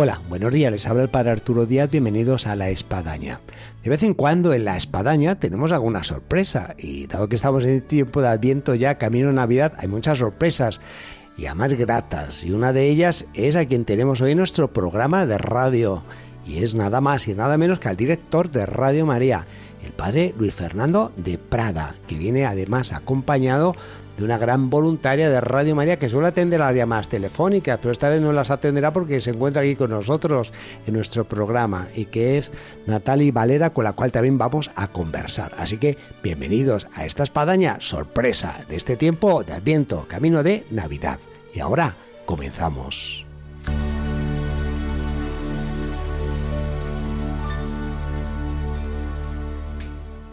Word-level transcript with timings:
Hola, 0.00 0.22
buenos 0.28 0.52
días, 0.52 0.70
les 0.70 0.86
habla 0.86 1.02
el 1.02 1.08
Padre 1.08 1.32
Arturo 1.32 1.66
Díaz, 1.66 1.90
bienvenidos 1.90 2.46
a 2.46 2.54
La 2.54 2.70
Espadaña. 2.70 3.40
De 3.82 3.90
vez 3.90 4.04
en 4.04 4.14
cuando 4.14 4.52
en 4.52 4.64
La 4.64 4.76
Espadaña 4.76 5.40
tenemos 5.40 5.72
alguna 5.72 6.04
sorpresa 6.04 6.76
y 6.78 7.08
dado 7.08 7.28
que 7.28 7.34
estamos 7.34 7.64
en 7.64 7.80
tiempo 7.80 8.22
de 8.22 8.28
Adviento 8.28 8.76
ya, 8.76 8.96
camino 8.96 9.32
Navidad, 9.32 9.72
hay 9.76 9.88
muchas 9.88 10.18
sorpresas 10.18 10.80
y 11.36 11.46
además 11.46 11.72
gratas 11.72 12.44
y 12.44 12.52
una 12.52 12.72
de 12.72 12.88
ellas 12.88 13.26
es 13.34 13.56
a 13.56 13.66
quien 13.66 13.84
tenemos 13.84 14.20
hoy 14.20 14.30
en 14.30 14.38
nuestro 14.38 14.72
programa 14.72 15.26
de 15.26 15.36
radio 15.36 16.04
y 16.46 16.62
es 16.62 16.76
nada 16.76 17.00
más 17.00 17.26
y 17.26 17.34
nada 17.34 17.58
menos 17.58 17.80
que 17.80 17.88
al 17.88 17.96
director 17.96 18.52
de 18.52 18.66
Radio 18.66 19.04
María, 19.04 19.48
el 19.88 19.94
Padre 19.94 20.34
Luis 20.38 20.54
Fernando 20.54 21.12
de 21.16 21.38
Prada, 21.38 21.94
que 22.06 22.18
viene 22.18 22.44
además 22.44 22.92
acompañado 22.92 23.74
de 24.18 24.24
una 24.24 24.36
gran 24.36 24.68
voluntaria 24.68 25.30
de 25.30 25.40
Radio 25.40 25.74
María 25.74 25.98
que 25.98 26.10
suele 26.10 26.28
atender 26.28 26.60
las 26.60 26.74
llamadas 26.74 27.08
telefónicas, 27.08 27.78
pero 27.80 27.92
esta 27.92 28.10
vez 28.10 28.20
no 28.20 28.32
las 28.32 28.50
atenderá 28.50 28.92
porque 28.92 29.20
se 29.22 29.30
encuentra 29.30 29.62
aquí 29.62 29.76
con 29.76 29.90
nosotros 29.90 30.52
en 30.86 30.92
nuestro 30.92 31.26
programa 31.26 31.88
y 31.94 32.04
que 32.06 32.36
es 32.36 32.50
Natalie 32.86 33.32
Valera, 33.32 33.70
con 33.70 33.84
la 33.84 33.94
cual 33.94 34.12
también 34.12 34.36
vamos 34.36 34.70
a 34.74 34.88
conversar. 34.88 35.54
Así 35.56 35.78
que 35.78 35.96
bienvenidos 36.22 36.88
a 36.94 37.06
esta 37.06 37.22
espadaña 37.22 37.78
sorpresa 37.80 38.66
de 38.68 38.76
este 38.76 38.96
tiempo 38.96 39.42
de 39.42 39.54
Adviento, 39.54 40.06
camino 40.06 40.42
de 40.42 40.66
Navidad. 40.70 41.18
Y 41.54 41.60
ahora 41.60 41.96
comenzamos. 42.26 43.24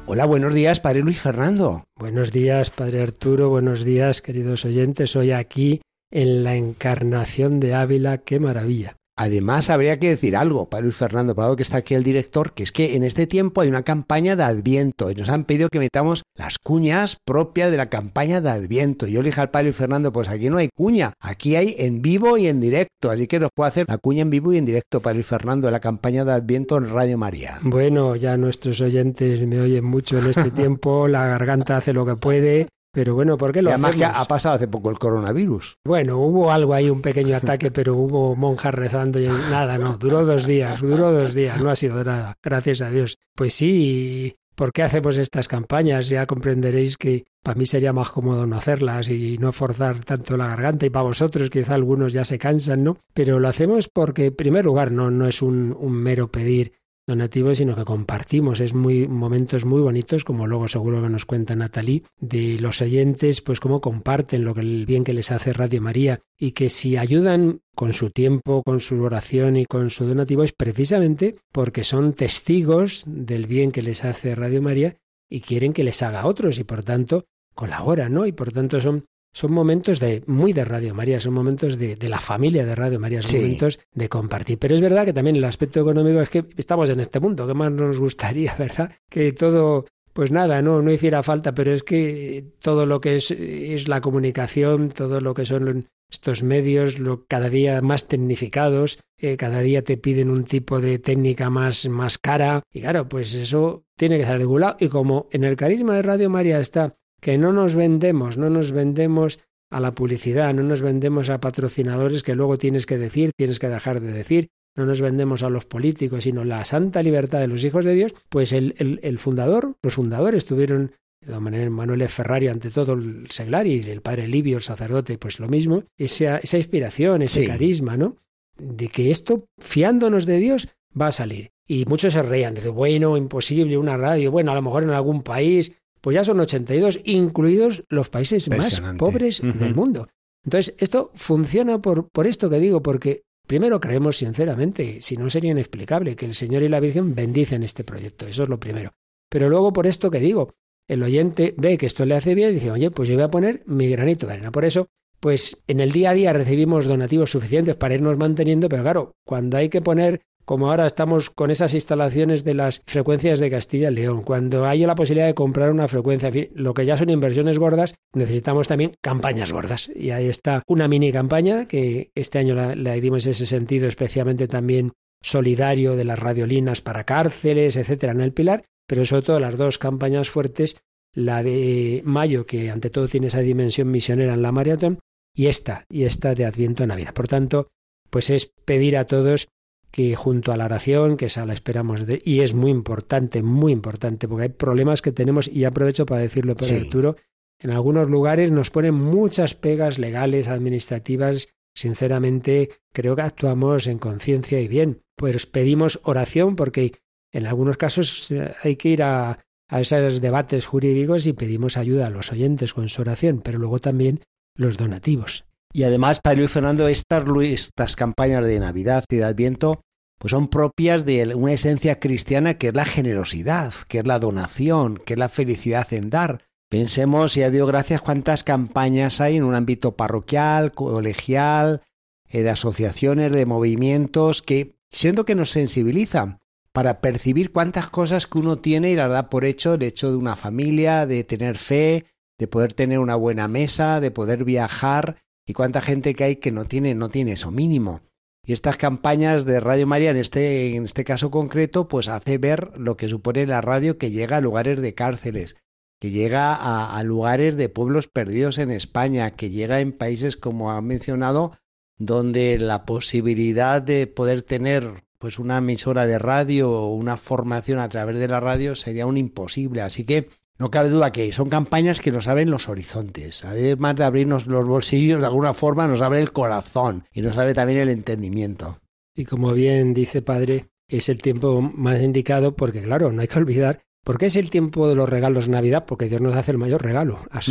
Hola, 0.07 0.25
buenos 0.25 0.53
días, 0.53 0.79
Padre 0.79 1.01
Luis 1.01 1.19
Fernando. 1.19 1.83
Buenos 1.97 2.31
días, 2.31 2.69
Padre 2.69 3.01
Arturo, 3.01 3.49
buenos 3.49 3.83
días, 3.83 4.21
queridos 4.21 4.63
oyentes. 4.63 5.15
Hoy 5.15 5.31
aquí 5.31 5.81
en 6.11 6.43
la 6.43 6.55
encarnación 6.55 7.59
de 7.59 7.73
Ávila, 7.73 8.19
qué 8.19 8.39
maravilla. 8.39 8.97
Además, 9.17 9.69
habría 9.69 9.97
que 9.97 10.09
decir 10.09 10.35
algo, 10.35 10.69
para 10.69 10.81
Luis 10.81 10.95
Fernando 10.95 11.35
Prado, 11.35 11.55
que 11.55 11.63
está 11.63 11.77
aquí 11.77 11.93
el 11.93 12.03
director, 12.03 12.53
que 12.53 12.63
es 12.63 12.71
que 12.71 12.95
en 12.95 13.03
este 13.03 13.27
tiempo 13.27 13.61
hay 13.61 13.69
una 13.69 13.83
campaña 13.83 14.35
de 14.35 14.43
Adviento 14.43 15.09
y 15.09 15.15
nos 15.15 15.29
han 15.29 15.45
pedido 15.45 15.69
que 15.69 15.79
metamos 15.79 16.23
las 16.35 16.57
cuñas 16.57 17.17
propias 17.23 17.71
de 17.71 17.77
la 17.77 17.89
campaña 17.89 18.41
de 18.41 18.49
Adviento. 18.49 19.07
Yo 19.07 19.21
le 19.21 19.29
dije 19.29 19.39
al 19.39 19.51
padre 19.51 19.65
Luis 19.65 19.77
Fernando, 19.77 20.11
pues 20.11 20.27
aquí 20.27 20.49
no 20.49 20.57
hay 20.57 20.67
cuña, 20.75 21.13
aquí 21.21 21.55
hay 21.55 21.75
en 21.77 22.01
vivo 22.01 22.37
y 22.37 22.47
en 22.47 22.59
directo, 22.59 23.09
así 23.09 23.27
que 23.27 23.39
nos 23.39 23.51
puede 23.55 23.69
hacer 23.69 23.85
la 23.87 23.97
cuña 23.97 24.23
en 24.23 24.29
vivo 24.29 24.51
y 24.51 24.57
en 24.57 24.65
directo, 24.65 25.01
para 25.01 25.13
Luis 25.13 25.27
Fernando, 25.27 25.67
de 25.67 25.71
la 25.71 25.79
campaña 25.79 26.25
de 26.25 26.33
Adviento 26.33 26.77
en 26.77 26.91
Radio 26.91 27.17
María. 27.17 27.59
Bueno, 27.63 28.17
ya 28.17 28.35
nuestros 28.35 28.81
oyentes 28.81 29.47
me 29.47 29.61
oyen 29.61 29.85
mucho 29.85 30.19
en 30.19 30.29
este 30.29 30.51
tiempo, 30.51 31.07
la 31.07 31.25
garganta 31.25 31.77
hace 31.77 31.93
lo 31.93 32.05
que 32.05 32.17
puede 32.17 32.67
pero 32.95 33.13
bueno, 33.13 33.37
¿por 33.37 33.51
qué 33.51 33.61
lo 33.61 33.71
además 33.71 33.89
hacemos? 33.89 34.13
que 34.13 34.19
ha 34.21 34.23
pasado 34.23 34.55
hace 34.55 34.69
poco 34.69 34.89
el 34.89 34.97
coronavirus. 34.97 35.79
Bueno, 35.83 36.17
hubo 36.17 36.49
algo 36.49 36.73
ahí, 36.73 36.89
un 36.89 37.01
pequeño 37.01 37.35
ataque, 37.35 37.69
pero 37.69 37.93
hubo 37.93 38.37
monjas 38.37 38.73
rezando 38.73 39.19
y 39.19 39.27
nada, 39.27 39.77
no, 39.77 39.97
duró 39.97 40.25
dos 40.25 40.45
días, 40.45 40.79
duró 40.79 41.11
dos 41.11 41.33
días, 41.33 41.61
no 41.61 41.69
ha 41.69 41.75
sido 41.75 42.01
nada, 42.05 42.35
gracias 42.41 42.81
a 42.81 42.89
Dios. 42.89 43.17
Pues 43.35 43.53
sí, 43.53 44.37
¿por 44.55 44.71
qué 44.71 44.83
hacemos 44.83 45.17
estas 45.17 45.49
campañas? 45.49 46.07
Ya 46.07 46.25
comprenderéis 46.25 46.95
que 46.95 47.25
para 47.43 47.59
mí 47.59 47.65
sería 47.65 47.91
más 47.91 48.11
cómodo 48.11 48.47
no 48.47 48.55
hacerlas 48.55 49.09
y 49.09 49.37
no 49.39 49.51
forzar 49.51 49.99
tanto 50.05 50.37
la 50.37 50.47
garganta 50.47 50.85
y 50.85 50.89
para 50.89 51.03
vosotros 51.03 51.49
quizá 51.49 51.75
algunos 51.75 52.13
ya 52.13 52.23
se 52.23 52.39
cansan, 52.39 52.85
¿no? 52.85 52.97
Pero 53.13 53.41
lo 53.41 53.49
hacemos 53.49 53.89
porque, 53.89 54.27
en 54.27 54.35
primer 54.37 54.63
lugar, 54.63 54.93
no, 54.93 55.11
no 55.11 55.27
es 55.27 55.41
un, 55.41 55.75
un 55.77 55.91
mero 55.91 56.31
pedir 56.31 56.71
donativos, 57.07 57.57
sino 57.57 57.75
que 57.75 57.85
compartimos. 57.85 58.59
Es 58.59 58.73
muy 58.73 59.07
momentos 59.07 59.65
muy 59.65 59.81
bonitos, 59.81 60.23
como 60.23 60.47
luego 60.47 60.67
seguro 60.67 61.01
que 61.01 61.09
nos 61.09 61.25
cuenta 61.25 61.55
Natalie, 61.55 62.03
de 62.19 62.59
los 62.59 62.81
oyentes, 62.81 63.41
pues 63.41 63.59
cómo 63.59 63.81
comparten 63.81 64.43
lo 64.43 64.53
que 64.53 64.61
el 64.61 64.85
bien 64.85 65.03
que 65.03 65.13
les 65.13 65.31
hace 65.31 65.53
Radio 65.53 65.81
María 65.81 66.21
y 66.37 66.51
que 66.51 66.69
si 66.69 66.97
ayudan 66.97 67.61
con 67.75 67.93
su 67.93 68.09
tiempo, 68.09 68.63
con 68.63 68.79
su 68.79 69.01
oración 69.01 69.57
y 69.57 69.65
con 69.65 69.89
su 69.89 70.05
donativo 70.05 70.43
es 70.43 70.53
precisamente 70.53 71.35
porque 71.51 71.83
son 71.83 72.13
testigos 72.13 73.03
del 73.07 73.47
bien 73.47 73.71
que 73.71 73.81
les 73.81 74.03
hace 74.05 74.35
Radio 74.35 74.61
María 74.61 74.95
y 75.29 75.41
quieren 75.41 75.73
que 75.73 75.83
les 75.83 76.01
haga 76.01 76.25
otros 76.25 76.59
y 76.59 76.63
por 76.63 76.83
tanto 76.83 77.25
colaboran, 77.53 78.13
¿no? 78.13 78.25
Y 78.25 78.31
por 78.31 78.51
tanto 78.51 78.81
son 78.81 79.05
son 79.35 79.51
momentos 79.51 79.99
de 79.99 80.23
muy 80.27 80.53
de 80.53 80.63
Radio 80.63 80.95
María, 80.95 81.19
son 81.19 81.33
momentos 81.33 81.77
de, 81.77 81.97
de 81.97 82.07
la 82.09 82.19
familia 82.19 82.65
de 82.65 82.73
Radio 82.73 83.01
María, 83.01 83.21
son 83.21 83.31
Sí. 83.31 83.37
momentos 83.41 83.79
de 83.93 84.07
compartir. 84.07 84.57
Pero 84.57 84.75
es 84.75 84.79
verdad 84.81 85.03
que 85.03 85.11
también 85.11 85.35
el 85.35 85.43
aspecto 85.43 85.81
económico 85.81 86.21
es 86.21 86.29
que 86.29 86.45
estamos 86.55 86.89
en 86.89 87.01
este 87.01 87.19
mundo, 87.19 87.45
que 87.45 87.53
más 87.53 87.69
nos 87.71 87.99
gustaría, 87.99 88.55
¿verdad? 88.57 88.93
Que 89.09 89.33
todo, 89.33 89.85
pues 90.13 90.31
nada, 90.31 90.61
no, 90.61 90.81
no 90.81 90.89
hiciera 90.89 91.21
falta, 91.21 91.53
pero 91.53 91.73
es 91.73 91.83
que 91.83 92.45
todo 92.61 92.85
lo 92.85 93.01
que 93.01 93.17
es, 93.17 93.29
es 93.31 93.89
la 93.89 93.99
comunicación, 93.99 94.87
todo 94.89 95.19
lo 95.19 95.33
que 95.33 95.43
son 95.45 95.89
estos 96.09 96.41
medios, 96.43 96.97
lo, 96.99 97.25
cada 97.25 97.49
día 97.49 97.81
más 97.81 98.07
tecnificados, 98.07 98.99
eh, 99.17 99.35
cada 99.35 99.59
día 99.61 99.83
te 99.83 99.97
piden 99.97 100.29
un 100.29 100.45
tipo 100.45 100.79
de 100.79 100.97
técnica 100.99 101.49
más, 101.49 101.89
más 101.89 102.17
cara, 102.17 102.63
y 102.71 102.79
claro, 102.81 103.09
pues 103.09 103.33
eso 103.35 103.83
tiene 103.97 104.17
que 104.17 104.25
ser 104.25 104.37
regulado. 104.37 104.77
Y 104.79 104.87
como 104.87 105.27
en 105.31 105.43
el 105.43 105.57
carisma 105.57 105.95
de 105.95 106.03
Radio 106.03 106.29
María 106.29 106.59
está 106.59 106.95
que 107.21 107.37
no 107.37 107.51
nos 107.53 107.75
vendemos, 107.75 108.37
no 108.37 108.49
nos 108.49 108.71
vendemos 108.71 109.39
a 109.71 109.79
la 109.79 109.93
publicidad, 109.93 110.53
no 110.53 110.63
nos 110.63 110.81
vendemos 110.81 111.29
a 111.29 111.39
patrocinadores 111.39 112.23
que 112.23 112.35
luego 112.35 112.57
tienes 112.57 112.85
que 112.85 112.97
decir, 112.97 113.31
tienes 113.35 113.59
que 113.59 113.67
dejar 113.69 113.99
de 114.01 114.11
decir, 114.11 114.49
no 114.75 114.85
nos 114.85 115.01
vendemos 115.01 115.41
a 115.43 115.49
los 115.49 115.65
políticos, 115.65 116.23
sino 116.23 116.43
la 116.43 116.63
santa 116.65 117.01
libertad 117.01 117.39
de 117.39 117.47
los 117.47 117.63
hijos 117.63 117.85
de 117.85 117.93
Dios, 117.95 118.13
pues 118.29 118.51
el, 118.53 118.75
el, 118.77 118.99
el 119.03 119.17
fundador, 119.17 119.75
los 119.81 119.93
fundadores 119.95 120.45
tuvieron, 120.45 120.91
de 121.21 121.39
manera 121.39 121.69
Manuel. 121.69 122.07
Ferrari 122.09 122.47
ante 122.49 122.69
todo 122.69 122.93
el 122.93 123.27
seglar 123.29 123.65
y 123.67 123.79
el 123.89 124.01
padre 124.01 124.27
Livio, 124.27 124.57
el 124.57 124.63
sacerdote, 124.63 125.17
pues 125.17 125.39
lo 125.39 125.47
mismo, 125.47 125.83
esa, 125.97 126.37
esa 126.37 126.57
inspiración, 126.57 127.21
ese 127.21 127.41
Sí. 127.41 127.47
carisma, 127.47 127.97
¿no? 127.97 128.17
De 128.57 128.89
que 128.89 129.11
esto, 129.11 129.45
fiándonos 129.57 130.25
de 130.25 130.37
Dios, 130.37 130.67
va 130.99 131.07
a 131.07 131.11
salir. 131.11 131.51
Y 131.67 131.85
muchos 131.85 132.13
se 132.13 132.21
reían, 132.21 132.53
de 132.53 132.69
bueno, 132.69 133.17
imposible, 133.17 133.77
una 133.77 133.97
radio, 133.97 134.29
bueno, 134.31 134.51
a 134.51 134.55
lo 134.55 134.61
mejor 134.61 134.83
en 134.83 134.91
algún 134.91 135.23
país, 135.23 135.73
pues 136.05 136.13
ya 136.13 136.23
son 136.23 136.39
82, 136.39 136.99
incluidos 137.05 137.83
los 137.89 138.09
países 138.09 138.47
más 138.47 138.79
pobres 138.95 139.41
del 139.41 139.73
mundo. 139.73 140.07
Entonces, 140.43 140.75
esto 140.77 141.09
funciona 141.15 141.81
por, 141.81 142.09
por 142.09 142.27
esto 142.27 142.47
que 142.47 142.59
digo, 142.59 142.83
porque 142.83 143.23
primero 143.47 143.79
creemos 143.79 144.17
sinceramente, 144.17 145.01
si 145.01 145.17
no 145.17 145.31
sería 145.31 145.49
inexplicable, 145.49 146.15
que 146.15 146.27
el 146.27 146.35
Señor 146.35 146.61
y 146.61 146.69
la 146.69 146.79
Virgen 146.79 147.15
bendicen 147.15 147.63
este 147.63 147.83
proyecto, 147.83 148.27
eso 148.27 148.43
es 148.43 148.49
lo 148.49 148.59
primero. 148.59 148.91
Pero 149.31 149.49
luego 149.49 149.73
por 149.73 149.87
esto 149.87 150.11
que 150.11 150.19
digo, 150.19 150.53
el 150.87 151.01
oyente 151.01 151.55
ve 151.57 151.75
que 151.75 151.87
esto 151.87 152.05
le 152.05 152.13
hace 152.13 152.35
bien 152.35 152.51
y 152.51 152.53
dice, 152.53 152.69
oye, 152.69 152.91
pues 152.91 153.09
yo 153.09 153.15
voy 153.15 153.23
a 153.23 153.31
poner 153.31 153.63
mi 153.65 153.89
granito 153.89 154.27
de 154.27 154.33
arena. 154.33 154.51
Por 154.51 154.63
eso, 154.63 154.85
pues 155.19 155.63
en 155.65 155.79
el 155.79 155.91
día 155.91 156.11
a 156.11 156.13
día 156.13 156.33
recibimos 156.33 156.85
donativos 156.85 157.31
suficientes 157.31 157.75
para 157.77 157.95
irnos 157.95 158.15
manteniendo, 158.15 158.69
pero 158.69 158.83
claro, 158.83 159.15
cuando 159.25 159.57
hay 159.57 159.69
que 159.69 159.81
poner 159.81 160.21
como 160.45 160.69
ahora 160.69 160.85
estamos 160.85 161.29
con 161.29 161.51
esas 161.51 161.73
instalaciones 161.73 162.43
de 162.43 162.53
las 162.53 162.81
frecuencias 162.85 163.39
de 163.39 163.49
Castilla 163.49 163.89
y 163.89 163.95
León, 163.95 164.23
cuando 164.23 164.65
hay 164.65 164.85
la 164.85 164.95
posibilidad 164.95 165.27
de 165.27 165.33
comprar 165.33 165.71
una 165.71 165.87
frecuencia, 165.87 166.31
lo 166.53 166.73
que 166.73 166.85
ya 166.85 166.97
son 166.97 167.09
inversiones 167.09 167.59
gordas, 167.59 167.95
necesitamos 168.13 168.67
también 168.67 168.93
campañas 169.01 169.51
gordas. 169.51 169.89
Y 169.95 170.11
ahí 170.11 170.27
está 170.27 170.63
una 170.67 170.87
mini 170.87 171.11
campaña 171.11 171.67
que 171.67 172.11
este 172.15 172.39
año 172.39 172.55
la, 172.55 172.75
la 172.75 172.93
dimos 172.93 173.25
ese 173.25 173.45
sentido 173.45 173.87
especialmente 173.87 174.47
también 174.47 174.93
solidario 175.21 175.95
de 175.95 176.05
las 176.05 176.19
radiolinas 176.19 176.81
para 176.81 177.03
cárceles, 177.03 177.75
etcétera, 177.75 178.13
en 178.13 178.21
el 178.21 178.31
Pilar, 178.31 178.63
pero 178.87 179.05
sobre 179.05 179.23
todo 179.23 179.39
las 179.39 179.57
dos 179.57 179.77
campañas 179.77 180.29
fuertes, 180.29 180.77
la 181.13 181.41
de 181.41 182.01
mayo, 182.05 182.45
que 182.45 182.69
ante 182.69 182.89
todo 182.89 183.07
tiene 183.07 183.27
esa 183.27 183.39
dimensión 183.39 183.89
misionera 183.89 184.33
en 184.33 184.43
la 184.43 184.51
maratón, 184.51 184.99
y 185.35 185.47
esta, 185.47 185.85
y 185.89 186.03
esta 186.03 186.35
de 186.35 186.45
Adviento 186.45 186.85
Navidad. 186.85 187.13
Por 187.13 187.27
tanto, 187.27 187.67
pues 188.09 188.29
es 188.29 188.51
pedir 188.65 188.97
a 188.97 189.05
todos 189.05 189.47
que 189.95 190.13
junto 190.13 190.51
a 190.51 190.57
la 190.57 190.65
oración, 190.65 191.15
que 191.15 191.27
esa 191.27 191.45
la 191.45 191.53
esperamos, 191.53 192.05
de, 192.05 192.21
y 192.25 192.41
es 192.41 192.53
muy 192.53 192.69
importante, 192.69 193.41
muy 193.41 193.71
importante, 193.71 194.27
porque 194.27 194.43
hay 194.43 194.49
problemas 194.49 195.01
que 195.01 195.13
tenemos, 195.13 195.47
y 195.47 195.63
aprovecho 195.63 196.05
para 196.05 196.19
decirlo 196.19 196.53
por 196.53 196.65
Sí. 196.65 196.75
Arturo, 196.75 197.15
en 197.59 197.71
algunos 197.71 198.09
lugares 198.09 198.51
nos 198.51 198.71
ponen 198.71 198.93
muchas 198.93 199.53
pegas 199.53 199.97
legales, 199.97 200.49
administrativas, 200.49 201.47
sinceramente 201.73 202.71
creo 202.91 203.15
que 203.15 203.21
actuamos 203.21 203.87
en 203.87 203.97
conciencia 203.97 204.59
y 204.59 204.67
bien. 204.67 205.01
Pues 205.15 205.45
pedimos 205.45 206.01
oración 206.03 206.57
porque 206.57 206.91
en 207.31 207.47
algunos 207.47 207.77
casos 207.77 208.29
eh, 208.31 208.53
hay 208.63 208.75
que 208.75 208.89
ir 208.89 209.01
a, 209.01 209.45
a 209.69 209.79
esos 209.79 210.19
debates 210.19 210.65
jurídicos 210.65 211.25
y 211.25 211.31
pedimos 211.31 211.77
ayuda 211.77 212.07
a 212.07 212.09
los 212.09 212.33
oyentes 212.33 212.73
con 212.73 212.89
su 212.89 213.01
oración, 213.01 213.39
pero 213.41 213.59
luego 213.59 213.79
también 213.79 214.19
los 214.57 214.75
donativos. 214.75 215.45
Y 215.71 215.83
además, 215.83 216.19
Padre 216.21 216.39
Luis 216.39 216.51
Fernando, 216.51 216.89
estas, 216.89 217.23
estas 217.43 217.95
campañas 217.95 218.45
de 218.45 218.59
Navidad 218.59 219.05
y 219.09 219.15
de 219.15 219.23
Adviento 219.23 219.84
pues 220.17 220.31
son 220.31 220.47
propias 220.47 221.05
de 221.05 221.35
una 221.35 221.53
esencia 221.53 221.99
cristiana 221.99 222.55
que 222.55 222.69
es 222.69 222.73
la 222.73 222.85
generosidad, 222.85 223.73
que 223.87 223.99
es 223.99 224.07
la 224.07 224.19
donación, 224.19 224.97
que 224.97 225.13
es 225.13 225.19
la 225.19 225.29
felicidad 225.29 225.91
en 225.93 226.09
dar. 226.09 226.43
Pensemos, 226.69 227.37
y 227.37 227.43
a 227.43 227.51
Dios 227.51 227.67
gracias, 227.67 228.01
cuántas 228.01 228.43
campañas 228.43 229.21
hay 229.21 229.35
en 229.35 229.43
un 229.43 229.55
ámbito 229.55 229.95
parroquial, 229.95 230.71
colegial, 230.71 231.83
eh, 232.27 232.41
de 232.41 232.49
asociaciones, 232.49 233.31
de 233.31 233.45
movimientos, 233.45 234.41
que 234.41 234.75
siento 234.89 235.25
que 235.25 235.35
nos 235.35 235.51
sensibilizan 235.51 236.39
para 236.71 236.99
percibir 236.99 237.51
cuántas 237.51 237.89
cosas 237.89 238.27
que 238.27 238.39
uno 238.39 238.57
tiene 238.57 238.91
y 238.91 238.95
las 238.95 239.09
da 239.09 239.29
por 239.29 239.45
hecho, 239.45 239.75
el 239.75 239.83
hecho 239.83 240.09
de 240.09 240.17
una 240.17 240.35
familia, 240.35 241.05
de 241.05 241.23
tener 241.23 241.57
fe, 241.57 242.05
de 242.37 242.47
poder 242.47 242.73
tener 242.73 242.99
una 242.99 243.15
buena 243.15 243.47
mesa, 243.47 243.99
de 243.99 244.11
poder 244.11 244.43
viajar, 244.43 245.17
y 245.45 245.53
cuánta 245.53 245.81
gente 245.81 246.15
que 246.15 246.23
hay 246.23 246.35
que 246.37 246.51
no 246.51 246.65
tiene, 246.65 246.95
no 246.95 247.09
tiene 247.09 247.33
eso 247.33 247.51
mínimo. 247.51 248.01
Y 248.45 248.53
estas 248.53 248.77
campañas 248.77 249.43
de 249.45 249.59
Radio 249.59 249.87
María, 249.87 250.11
en 250.11 250.17
este, 250.17 250.75
en 250.75 250.85
este 250.85 251.03
caso 251.03 251.31
concreto, 251.31 251.87
pues 251.87 252.07
hace 252.07 252.37
ver 252.37 252.71
lo 252.77 252.95
que 252.95 253.09
supone 253.09 253.47
la 253.47 253.61
radio 253.61 253.97
que 253.97 254.11
llega 254.11 254.37
a 254.37 254.41
lugares 254.41 254.81
de 254.81 254.93
cárceles, 254.93 255.55
que 255.99 256.11
llega 256.11 256.53
a, 256.53 257.01
lugares 257.03 257.57
de 257.57 257.69
pueblos 257.69 258.07
perdidos 258.07 258.59
en 258.59 258.69
España, 258.69 259.31
que 259.31 259.49
llega 259.49 259.79
en 259.79 259.93
países, 259.93 260.37
como 260.37 260.71
ha 260.71 260.81
mencionado, 260.81 261.57
donde 261.97 262.59
la 262.59 262.85
posibilidad 262.85 263.81
de 263.81 264.05
poder 264.05 264.43
tener 264.43 265.03
pues 265.17 265.39
una 265.39 265.57
emisora 265.57 266.05
de 266.05 266.19
radio 266.19 266.69
o 266.69 266.93
una 266.93 267.17
formación 267.17 267.79
a 267.79 267.89
través 267.89 268.19
de 268.19 268.27
la 268.27 268.41
radio 268.41 268.75
sería 268.75 269.07
un 269.07 269.17
imposible. 269.17 269.81
Así 269.81 270.03
que 270.03 270.29
no 270.57 270.71
cabe 270.71 270.89
duda 270.89 271.11
que 271.11 271.31
son 271.31 271.49
campañas 271.49 271.99
que 271.99 272.11
nos 272.11 272.27
abren 272.27 272.49
los 272.49 272.69
horizontes. 272.69 273.43
Además 273.43 273.95
de 273.95 274.03
abrirnos 274.03 274.47
los 274.47 274.65
bolsillos, 274.65 275.19
de 275.19 275.27
alguna 275.27 275.53
forma 275.53 275.87
nos 275.87 276.01
abre 276.01 276.21
el 276.21 276.31
corazón 276.31 277.05
y 277.11 277.21
nos 277.21 277.37
abre 277.37 277.53
también 277.53 277.79
el 277.79 277.89
entendimiento. 277.89 278.79
Y 279.15 279.25
como 279.25 279.53
bien 279.53 279.93
dice 279.93 280.21
padre, 280.21 280.69
es 280.87 281.09
el 281.09 281.21
tiempo 281.21 281.61
más 281.61 282.01
indicado 282.01 282.55
porque, 282.55 282.81
claro, 282.81 283.11
no 283.11 283.21
hay 283.21 283.27
que 283.27 283.39
olvidar 283.39 283.85
¿Por 284.05 284.19
qué 284.19 284.27
es 284.27 284.35
el 284.35 284.51
tiempo 284.51 284.87
de 284.87 284.93
los 284.93 285.09
regalos 285.09 285.49
Navidad? 285.49 285.85
Porque 285.87 286.07
Dios 286.07 286.21
nos 286.21 286.35
hace 286.35 286.51
el 286.51 286.59
mayor 286.59 286.83
regalo 286.83 287.25
a 287.31 287.41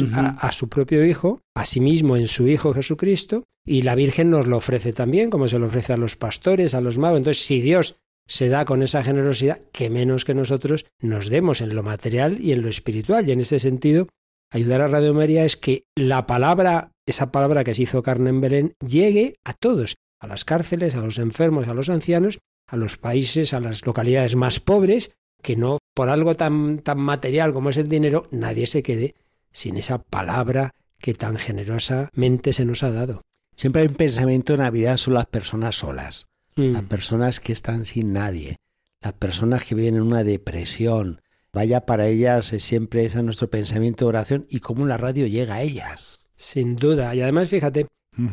su, 0.53 0.69
propio 0.69 1.05
Hijo, 1.05 1.41
a 1.53 1.65
sí 1.65 1.81
mismo 1.81 2.17
en 2.17 2.29
su 2.29 2.47
Hijo 2.47 2.73
Jesucristo, 2.73 3.43
y 3.67 3.83
la 3.83 3.97
Virgen 3.97 4.31
nos 4.31 4.47
lo 4.47 4.59
ofrece 4.59 4.93
también, 4.93 5.31
como 5.31 5.49
se 5.49 5.59
lo 5.59 5.67
ofrece 5.67 5.95
a 5.95 5.97
los 5.97 6.15
pastores, 6.15 6.77
a 6.77 6.81
los 6.81 6.97
magos. 6.97 7.19
Entonces, 7.19 7.45
si 7.45 7.61
Dios 7.61 7.97
se 8.27 8.49
da 8.49 8.65
con 8.65 8.83
esa 8.83 9.03
generosidad, 9.03 9.61
que 9.73 9.91
menos 9.91 10.25
que 10.25 10.35
nosotros 10.35 10.87
nos 11.01 11.29
demos 11.29 11.61
en 11.61 11.75
lo 11.75 11.83
material 11.83 12.41
y 12.41 12.53
en 12.53 12.63
lo 12.63 12.69
espiritual. 12.69 13.29
Y 13.29 13.33
en 13.33 13.41
este 13.41 13.59
sentido, 13.61 14.09
ayudar 14.51 14.81
a 14.81 14.89
Radio 14.89 15.15
María 15.15 15.45
es 15.45 15.57
que 15.57 15.85
la 15.95 16.27
palabra, 16.27 16.93
esa 17.07 17.31
palabra 17.33 17.65
que 17.65 17.75
se 17.75 17.83
hizo 17.83 18.03
carne 18.03 18.31
en 18.31 18.41
Belén, 18.41 18.75
llegue 18.81 19.37
a 19.45 19.53
todos, 19.53 19.97
a 20.21 20.27
las 20.27 20.45
cárceles, 20.45 20.95
a 20.95 21.01
los 21.01 21.19
enfermos, 21.19 21.69
a 21.69 21.75
los 21.75 21.91
ancianos, 21.91 22.39
a 22.67 22.77
los 22.77 22.97
países, 22.97 23.53
a 23.53 23.61
las 23.61 23.85
localidades 23.85 24.37
más 24.37 24.61
pobres, 24.61 25.13
que 25.43 25.57
no 25.57 25.79
por 25.95 26.09
algo 26.09 26.35
tan, 26.35 26.79
tan 26.79 26.99
material 26.99 27.53
como 27.53 27.71
es 27.71 27.77
el 27.77 27.89
dinero, 27.89 28.27
nadie 28.31 28.67
se 28.67 28.83
quede 28.83 29.15
sin 29.53 29.77
esa 29.77 30.03
palabra 30.03 30.75
que 30.99 31.15
tan 31.15 31.37
generosamente 31.37 32.53
se 32.53 32.65
nos 32.65 32.83
ha 32.83 32.91
dado. 32.91 33.23
Siempre 33.57 33.83
hay 33.83 33.89
un 33.89 33.95
pensamiento 33.95 34.55
en 34.55 34.61
Navidad 34.61 34.97
son 34.97 35.15
las 35.15 35.27
personas 35.27 35.77
solas, 35.77 36.27
mm. 36.57 36.73
las 36.73 36.83
personas 36.83 37.41
que 37.41 37.53
están 37.53 37.87
sin 37.87 38.13
nadie, 38.13 38.57
las 39.01 39.13
personas 39.15 39.65
que 39.65 39.75
viven 39.75 39.97
en 39.97 40.03
una 40.03 40.25
depresión. 40.25 41.21
Vaya 41.53 41.87
para 41.87 42.09
ellas 42.09 42.47
siempre 42.59 43.05
ese 43.05 43.19
es 43.19 43.25
nuestro 43.25 43.49
pensamiento 43.49 44.05
de 44.05 44.09
oración 44.09 44.47
y 44.49 44.59
cómo 44.59 44.87
la 44.87 44.97
radio 44.97 45.27
llega 45.27 45.57
a 45.57 45.63
ellas. 45.63 46.27
Sin 46.37 46.75
duda. 46.75 47.15
Y 47.15 47.23
además, 47.23 47.49
fíjate, 47.49 47.87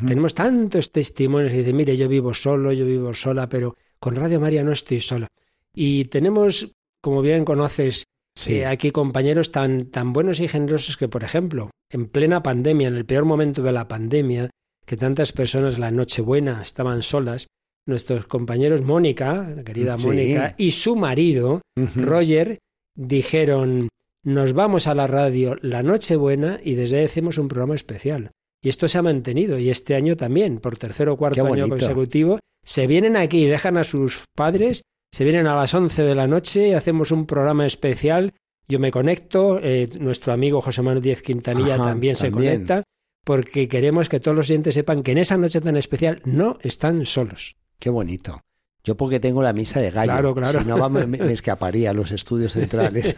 tenemos 0.08 0.34
tantos 0.34 0.92
testimonios 0.92 1.52
que 1.52 1.60
dicen, 1.60 1.76
mire, 1.76 1.98
yo 1.98 2.08
vivo 2.08 2.34
solo, 2.34 2.72
yo 2.72 2.86
vivo 2.86 3.14
sola, 3.14 3.48
pero 3.48 3.76
con 4.00 4.16
Radio 4.16 4.40
María 4.40 4.64
no 4.64 4.72
estoy 4.72 5.02
sola. 5.02 5.28
Y 5.74 6.06
tenemos 6.06 6.72
como 7.02 7.22
bien 7.22 7.44
conoces, 7.44 8.06
eh, 8.48 8.66
aquí 8.66 8.92
compañeros 8.92 9.52
tan, 9.52 9.88
tan 9.88 10.14
buenos 10.14 10.40
y 10.40 10.48
generosos 10.48 10.98
que, 10.98 11.10
por 11.10 11.24
ejemplo, 11.24 11.72
en 11.90 12.08
plena 12.08 12.44
pandemia, 12.44 12.88
en 12.88 12.96
el 12.96 13.06
peor 13.06 13.26
momento 13.26 13.64
de 13.64 13.72
la 13.72 13.88
pandemia, 13.88 14.52
que 14.86 14.98
tantas 14.98 15.32
personas 15.32 15.80
la 15.80 15.92
Nochebuena 15.92 16.62
estaban 16.62 17.02
solas, 17.02 17.48
nuestros 17.88 18.26
compañeros 18.26 18.82
Mónica, 18.82 19.50
la 19.56 19.64
querida 19.64 19.96
Mónica, 19.98 20.56
y 20.58 20.72
su 20.72 20.96
marido, 20.96 21.62
Roger, 21.96 22.60
dijeron, 22.96 23.90
nos 24.24 24.54
vamos 24.54 24.88
a 24.88 24.94
la 24.94 25.08
radio 25.08 25.58
la 25.62 25.84
Nochebuena 25.84 26.60
y 26.64 26.76
desde 26.76 27.00
ahí 27.00 27.06
hacemos 27.06 27.38
un 27.38 27.48
programa 27.48 27.76
especial. 27.76 28.32
Y 28.64 28.70
esto 28.70 28.88
se 28.88 28.98
ha 29.00 29.02
mantenido, 29.02 29.58
y 29.58 29.70
este 29.70 29.96
año 29.96 30.16
también, 30.16 30.60
por 30.60 30.78
tercer 30.78 31.10
o 31.10 31.18
cuarto 31.18 31.46
año 31.46 31.68
consecutivo, 31.68 32.40
se 32.64 32.86
vienen 32.86 33.18
aquí 33.18 33.44
y 33.44 33.48
dejan 33.48 33.78
a 33.78 33.84
sus 33.84 34.26
padres 34.36 34.84
se 35.14 35.26
vienen 35.26 35.48
a 35.48 35.56
las 35.56 35.74
11 35.74 36.04
de 36.04 36.16
la 36.16 36.28
noche, 36.28 36.74
hacemos 36.76 37.12
un 37.12 37.26
programa 37.26 37.66
especial. 37.66 38.34
Yo 38.68 38.80
me 38.80 38.92
conecto, 38.92 39.60
eh, 39.62 39.90
nuestro 40.00 40.32
amigo 40.32 40.62
José 40.62 40.82
Manuel 40.82 41.02
Díez 41.02 41.22
Quintanilla 41.22 41.76
también 41.76 42.16
se 42.16 42.32
conecta, 42.32 42.84
porque 43.26 43.68
queremos 43.68 44.08
que 44.08 44.22
todos 44.22 44.38
los 44.38 44.50
oyentes 44.50 44.74
sepan 44.74 45.04
que 45.04 45.12
en 45.12 45.18
esa 45.18 45.38
noche 45.38 45.60
tan 45.60 45.76
especial 45.76 46.22
no 46.24 46.58
están 46.62 47.06
solos. 47.06 47.58
Qué 47.82 47.90
bonito. 47.90 48.42
Yo 48.84 48.96
porque 48.96 49.20
tengo 49.20 49.42
la 49.42 49.54
misa 49.54 49.82
de 49.82 49.90
gallo. 49.90 50.12
Claro, 50.12 50.36
claro. 50.36 50.60
Si 50.60 50.66
no, 50.66 50.90
me, 50.90 51.08
me, 51.08 51.34
escaparía 51.34 51.90
a 51.90 51.94
los 51.94 52.12
estudios 52.12 52.54
centrales. 52.54 53.16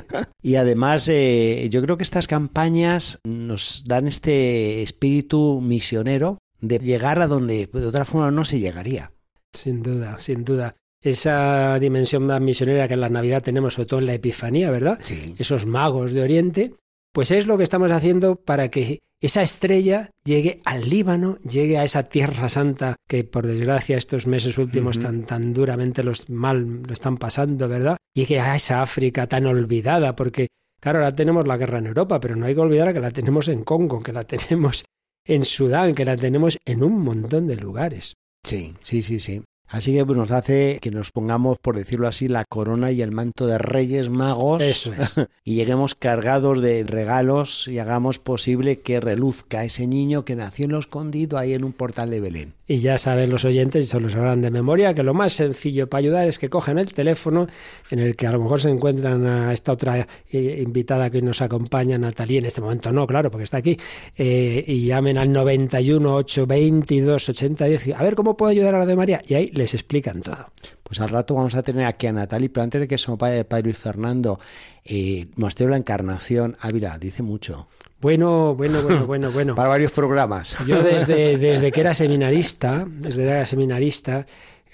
y 0.42 0.56
además, 0.56 1.08
eh, 1.08 1.68
yo 1.70 1.82
creo 1.82 1.98
que 1.98 2.02
estas 2.02 2.26
campañas 2.26 3.18
nos 3.24 3.84
dan 3.86 4.06
este 4.08 4.82
espíritu 4.82 5.60
misionero 5.62 6.38
de 6.60 6.78
llegar 6.78 7.20
a 7.20 7.26
donde 7.26 7.68
de 7.70 7.86
otra 7.86 8.06
forma 8.06 8.30
no 8.30 8.44
se 8.44 8.58
llegaría. 8.58 9.12
Sin 9.52 9.82
duda, 9.82 10.18
sin 10.18 10.44
duda 10.44 10.76
esa 11.02 11.78
dimensión 11.78 12.26
más 12.26 12.40
misionera 12.40 12.88
que 12.88 12.94
en 12.94 13.00
la 13.00 13.08
Navidad 13.08 13.42
tenemos, 13.42 13.74
sobre 13.74 13.86
todo 13.86 14.00
en 14.00 14.06
la 14.06 14.14
Epifanía, 14.14 14.70
¿verdad? 14.70 14.98
Esos 15.38 15.66
magos 15.66 16.12
de 16.12 16.22
Oriente, 16.22 16.74
pues 17.16 17.30
es 17.30 17.46
lo 17.46 17.56
que 17.56 17.64
estamos 17.64 17.90
haciendo 17.92 18.36
para 18.36 18.68
que 18.68 18.98
esa 19.22 19.40
estrella 19.40 20.10
llegue 20.22 20.60
al 20.66 20.90
Líbano, 20.90 21.38
llegue 21.38 21.78
a 21.78 21.84
esa 21.84 22.10
tierra 22.10 22.50
santa 22.50 22.96
que 23.08 23.24
por 23.24 23.46
desgracia 23.46 23.96
estos 23.96 24.26
meses 24.26 24.58
últimos 24.58 24.98
tan, 24.98 25.24
tan 25.24 25.54
duramente 25.54 26.02
los 26.02 26.28
mal 26.28 26.82
lo 26.82 26.92
están 26.92 27.16
pasando, 27.16 27.68
¿verdad? 27.68 27.96
Llegue 28.14 28.38
a 28.38 28.54
esa 28.54 28.82
África 28.82 29.26
tan 29.26 29.46
olvidada, 29.46 30.14
porque 30.14 30.48
claro, 30.78 30.98
ahora 30.98 31.14
tenemos 31.14 31.48
la 31.48 31.56
guerra 31.56 31.78
en 31.78 31.86
Europa, 31.86 32.20
pero 32.20 32.36
no 32.36 32.44
hay 32.44 32.54
que 32.54 32.60
olvidar 32.60 32.92
que 32.92 33.00
la 33.00 33.10
tenemos 33.10 33.48
en 33.48 33.64
Congo, 33.64 34.02
que 34.02 34.12
la 34.12 34.24
tenemos 34.26 34.84
en 35.24 35.46
Sudán, 35.46 35.94
que 35.94 36.04
la 36.04 36.18
tenemos 36.18 36.58
en 36.66 36.82
un 36.82 37.00
montón 37.00 37.46
de 37.46 37.56
lugares. 37.56 38.12
Sí, 38.44 38.74
sí, 38.82 39.02
sí, 39.02 39.20
sí. 39.20 39.42
Así 39.68 39.92
que 39.94 40.04
nos 40.04 40.30
hace 40.30 40.78
que 40.80 40.90
nos 40.90 41.10
pongamos, 41.10 41.58
por 41.58 41.76
decirlo 41.76 42.06
así, 42.06 42.28
la 42.28 42.44
corona 42.44 42.92
y 42.92 43.02
el 43.02 43.10
manto 43.10 43.46
de 43.46 43.58
reyes 43.58 44.08
magos. 44.08 44.62
Eso 44.62 44.92
es. 44.92 45.16
y 45.44 45.54
lleguemos 45.54 45.94
cargados 45.94 46.62
de 46.62 46.84
regalos 46.84 47.68
y 47.68 47.78
hagamos 47.78 48.18
posible 48.18 48.80
que 48.80 49.00
reluzca 49.00 49.64
ese 49.64 49.86
niño 49.86 50.24
que 50.24 50.36
nació 50.36 50.66
en 50.66 50.72
lo 50.72 50.78
escondido 50.78 51.38
ahí 51.38 51.54
en 51.54 51.64
un 51.64 51.72
portal 51.72 52.10
de 52.10 52.20
Belén. 52.20 52.54
Y 52.68 52.78
ya 52.78 52.98
saben 52.98 53.30
los 53.30 53.44
oyentes, 53.44 53.84
y 53.84 53.86
se 53.86 54.00
los 54.00 54.12
sabrán 54.12 54.40
de 54.40 54.50
memoria, 54.50 54.92
que 54.92 55.04
lo 55.04 55.14
más 55.14 55.32
sencillo 55.32 55.88
para 55.88 56.00
ayudar 56.00 56.26
es 56.26 56.40
que 56.40 56.48
cojan 56.48 56.78
el 56.78 56.90
teléfono 56.90 57.46
en 57.90 58.00
el 58.00 58.16
que 58.16 58.26
a 58.26 58.32
lo 58.32 58.40
mejor 58.40 58.60
se 58.60 58.70
encuentran 58.70 59.24
a 59.24 59.52
esta 59.52 59.72
otra 59.72 60.06
eh, 60.32 60.62
invitada 60.64 61.08
que 61.08 61.22
nos 61.22 61.42
acompaña, 61.42 61.96
Natalie, 61.96 62.38
en 62.38 62.46
este 62.46 62.60
momento 62.60 62.90
no, 62.90 63.06
claro, 63.06 63.30
porque 63.30 63.44
está 63.44 63.58
aquí, 63.58 63.78
eh, 64.18 64.64
y 64.66 64.86
llamen 64.86 65.16
al 65.16 65.32
91 65.32 66.16
822 66.16 67.28
8010. 67.28 67.94
A 67.96 68.02
ver 68.02 68.16
cómo 68.16 68.36
puedo 68.36 68.50
ayudar 68.50 68.74
a 68.74 68.80
la 68.80 68.86
de 68.86 68.96
María. 68.96 69.22
Y 69.28 69.34
ahí 69.34 69.46
les 69.56 69.74
explican 69.74 70.22
todo. 70.22 70.50
Pues 70.82 71.00
al 71.00 71.08
rato 71.08 71.34
vamos 71.34 71.54
a 71.54 71.62
tener 71.62 71.86
aquí 71.86 72.06
a 72.06 72.12
Natalie, 72.12 72.48
pero 72.48 72.64
antes 72.64 72.80
de 72.80 72.88
que 72.88 72.98
se 72.98 73.10
me 73.10 73.16
vaya 73.16 73.48
Padre 73.48 73.64
Luis 73.64 73.78
Fernando, 73.78 74.38
eh, 74.84 75.26
Monasterio 75.36 75.70
la 75.70 75.76
Encarnación, 75.76 76.56
Ávila, 76.60 76.98
dice 76.98 77.22
mucho. 77.22 77.68
Bueno, 78.00 78.54
bueno, 78.54 78.82
bueno, 78.82 79.06
bueno, 79.06 79.32
bueno. 79.32 79.54
Para 79.54 79.68
varios 79.68 79.92
programas. 79.92 80.56
Yo 80.66 80.82
desde, 80.82 81.38
desde 81.38 81.72
que 81.72 81.80
era 81.80 81.94
seminarista, 81.94 82.86
desde 82.86 83.22
que 83.22 83.28
era 83.28 83.46
seminarista, 83.46 84.26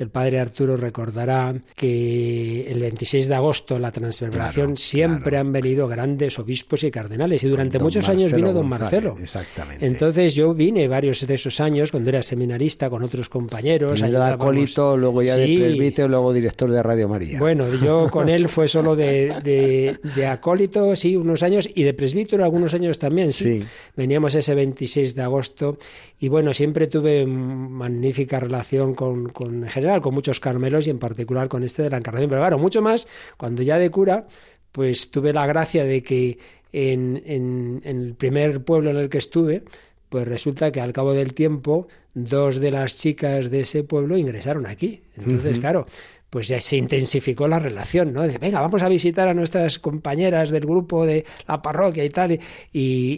el 0.03 0.11
padre 0.11 0.41
Arturo 0.41 0.77
recordará 0.77 1.55
que 1.75 2.71
el 2.71 2.81
26 2.81 3.29
de 3.29 3.35
agosto, 3.35 3.79
la 3.79 3.91
transverberación, 3.91 4.77
siempre 4.77 5.37
han 5.39 5.53
venido 5.53 5.89
grandes 5.89 6.39
obispos 6.39 6.83
y 6.85 6.91
cardenales. 6.91 7.45
Y 7.45 7.49
durante 7.49 7.79
muchos 7.79 8.09
años 8.09 8.33
vino 8.33 8.53
don 8.53 8.69
Marcelo. 8.69 9.17
Exactamente. 9.21 9.87
Entonces 9.87 10.35
yo 10.35 10.55
vine 10.55 10.89
varios 10.89 11.27
de 11.27 11.35
esos 11.35 11.61
años, 11.61 11.91
cuando 11.91 12.11
era 12.11 12.23
seminarista, 12.23 12.91
con 12.91 13.03
otros 13.03 13.29
compañeros. 13.29 14.01
Primero 14.01 14.25
de 14.25 14.33
acólito, 14.33 14.97
luego 14.97 15.23
ya 15.23 15.37
de 15.37 15.45
presbítero, 15.45 16.09
luego 16.09 16.33
director 16.33 16.71
de 16.71 16.83
Radio 16.83 17.09
María. 17.09 17.39
Bueno, 17.39 17.67
yo 17.75 18.09
con 18.11 18.29
él 18.29 18.49
fue 18.49 18.69
solo 18.69 18.97
de, 18.97 19.97
de, 20.15 20.27
acólito, 20.27 20.97
sí, 20.97 21.17
unos 21.17 21.43
años, 21.43 21.69
y 21.75 21.85
de 21.85 21.95
presbítero 21.95 22.45
algunos 22.45 22.75
años 22.75 22.99
también, 22.99 23.33
sí. 23.33 23.63
Veníamos 23.97 24.35
ese 24.35 24.55
26 24.55 25.15
de 25.15 25.23
agosto 25.23 25.79
y 26.19 26.29
bueno, 26.29 26.53
siempre 26.53 26.87
tuve 26.87 27.27
magnífica 27.27 28.41
relación 28.41 28.95
con, 28.95 29.29
con 29.31 29.69
general, 29.69 29.92
con 30.01 30.15
muchos 30.15 30.41
carmelos 30.41 30.87
y 30.87 30.91
en 30.91 30.99
particular 30.99 31.49
con 31.49 31.63
este 31.63 31.83
de 31.83 31.91
la 31.91 31.99
Encarnación. 31.99 32.31
Pero 32.31 32.41
claro, 32.41 32.59
mucho 32.59 32.83
más, 32.83 33.07
cuando 33.37 33.63
ya 33.63 33.79
de 33.79 33.91
cura, 33.91 34.27
pues 34.73 35.11
tuve 35.11 35.33
la 35.33 35.47
gracia 35.47 35.85
de 35.85 36.03
que 36.03 36.39
en, 36.73 37.23
en, 37.27 37.83
el 37.85 38.15
primer 38.15 38.65
pueblo 38.65 38.91
en 38.91 38.97
el 38.97 39.09
que 39.09 39.19
estuve, 39.19 39.65
pues 40.09 40.27
resulta 40.27 40.73
que 40.73 40.81
al 40.81 40.93
cabo 40.93 41.13
del 41.13 41.35
tiempo 41.35 41.89
dos 42.15 42.61
de 42.61 42.71
las 42.71 42.99
chicas 42.99 43.51
de 43.51 43.61
ese 43.61 43.85
pueblo 43.85 44.17
ingresaron 44.17 44.67
aquí. 44.67 45.03
Entonces, 45.17 45.59
claro, 45.59 45.87
pues 46.33 46.49
ya 46.49 46.59
se 46.63 46.79
intensificó 46.79 47.47
la 47.47 47.59
relación, 47.59 48.15
¿no? 48.15 48.23
De, 48.23 48.39
venga, 48.39 48.59
vamos 48.59 48.83
a 48.83 48.89
visitar 48.89 49.29
a 49.29 49.35
nuestras 49.35 49.79
compañeras 49.79 50.49
del 50.49 50.65
grupo 50.65 51.05
de 51.05 51.27
la 51.47 51.61
parroquia 51.61 52.07
y 52.07 52.09
tal, 52.09 52.33
y, 52.33 52.39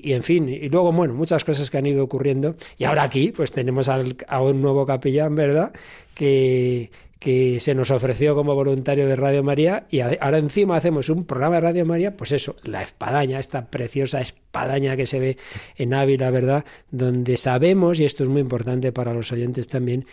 y, 0.03 0.13
en 0.15 0.25
fin, 0.25 0.49
y 0.49 0.69
luego, 0.69 0.91
bueno, 0.91 1.15
muchas 1.15 1.45
cosas 1.45 1.71
que 1.71 1.79
han 1.79 1.87
ido 1.87 2.03
ocurriendo. 2.03 2.57
Y 2.77 2.83
ahora 2.83 3.05
aquí, 3.05 3.31
pues 3.31 3.53
tenemos 3.53 3.89
a 3.89 4.41
un 4.41 4.61
nuevo 4.61 4.85
capellán, 4.85 5.37
¿verdad? 5.37 5.73
Que, 6.13 6.91
que 7.21 7.61
se 7.61 7.77
nos 7.77 7.93
ofreció 7.93 8.35
como 8.35 8.57
voluntario 8.57 9.07
de 9.07 9.15
Radio 9.15 9.45
María 9.45 9.87
y 9.91 10.01
ahora 10.01 10.39
encima 10.39 10.77
hacemos 10.77 11.09
un 11.09 11.25
programa 11.25 11.55
de 11.55 11.61
Radio 11.61 11.87
María, 11.87 12.17
pues 12.17 12.33
eso, 12.33 12.57
la 12.65 12.83
espadaña, 12.83 13.39
esta 13.39 13.67
preciosa 13.71 14.23
espadaña 14.23 14.97
que 14.97 15.07
se 15.07 15.21
ve 15.21 15.39
en 15.77 15.95
Ávila, 15.95 16.31
¿verdad? 16.31 16.65
Donde 16.91 17.37
sabemos, 17.37 18.01
y 18.01 18.05
esto 18.05 18.25
es 18.25 18.29
muy 18.29 18.41
importante 18.41 18.91
para 18.91 19.15
los 19.15 19.31
oyentes 19.31 19.69
también, 19.69 20.05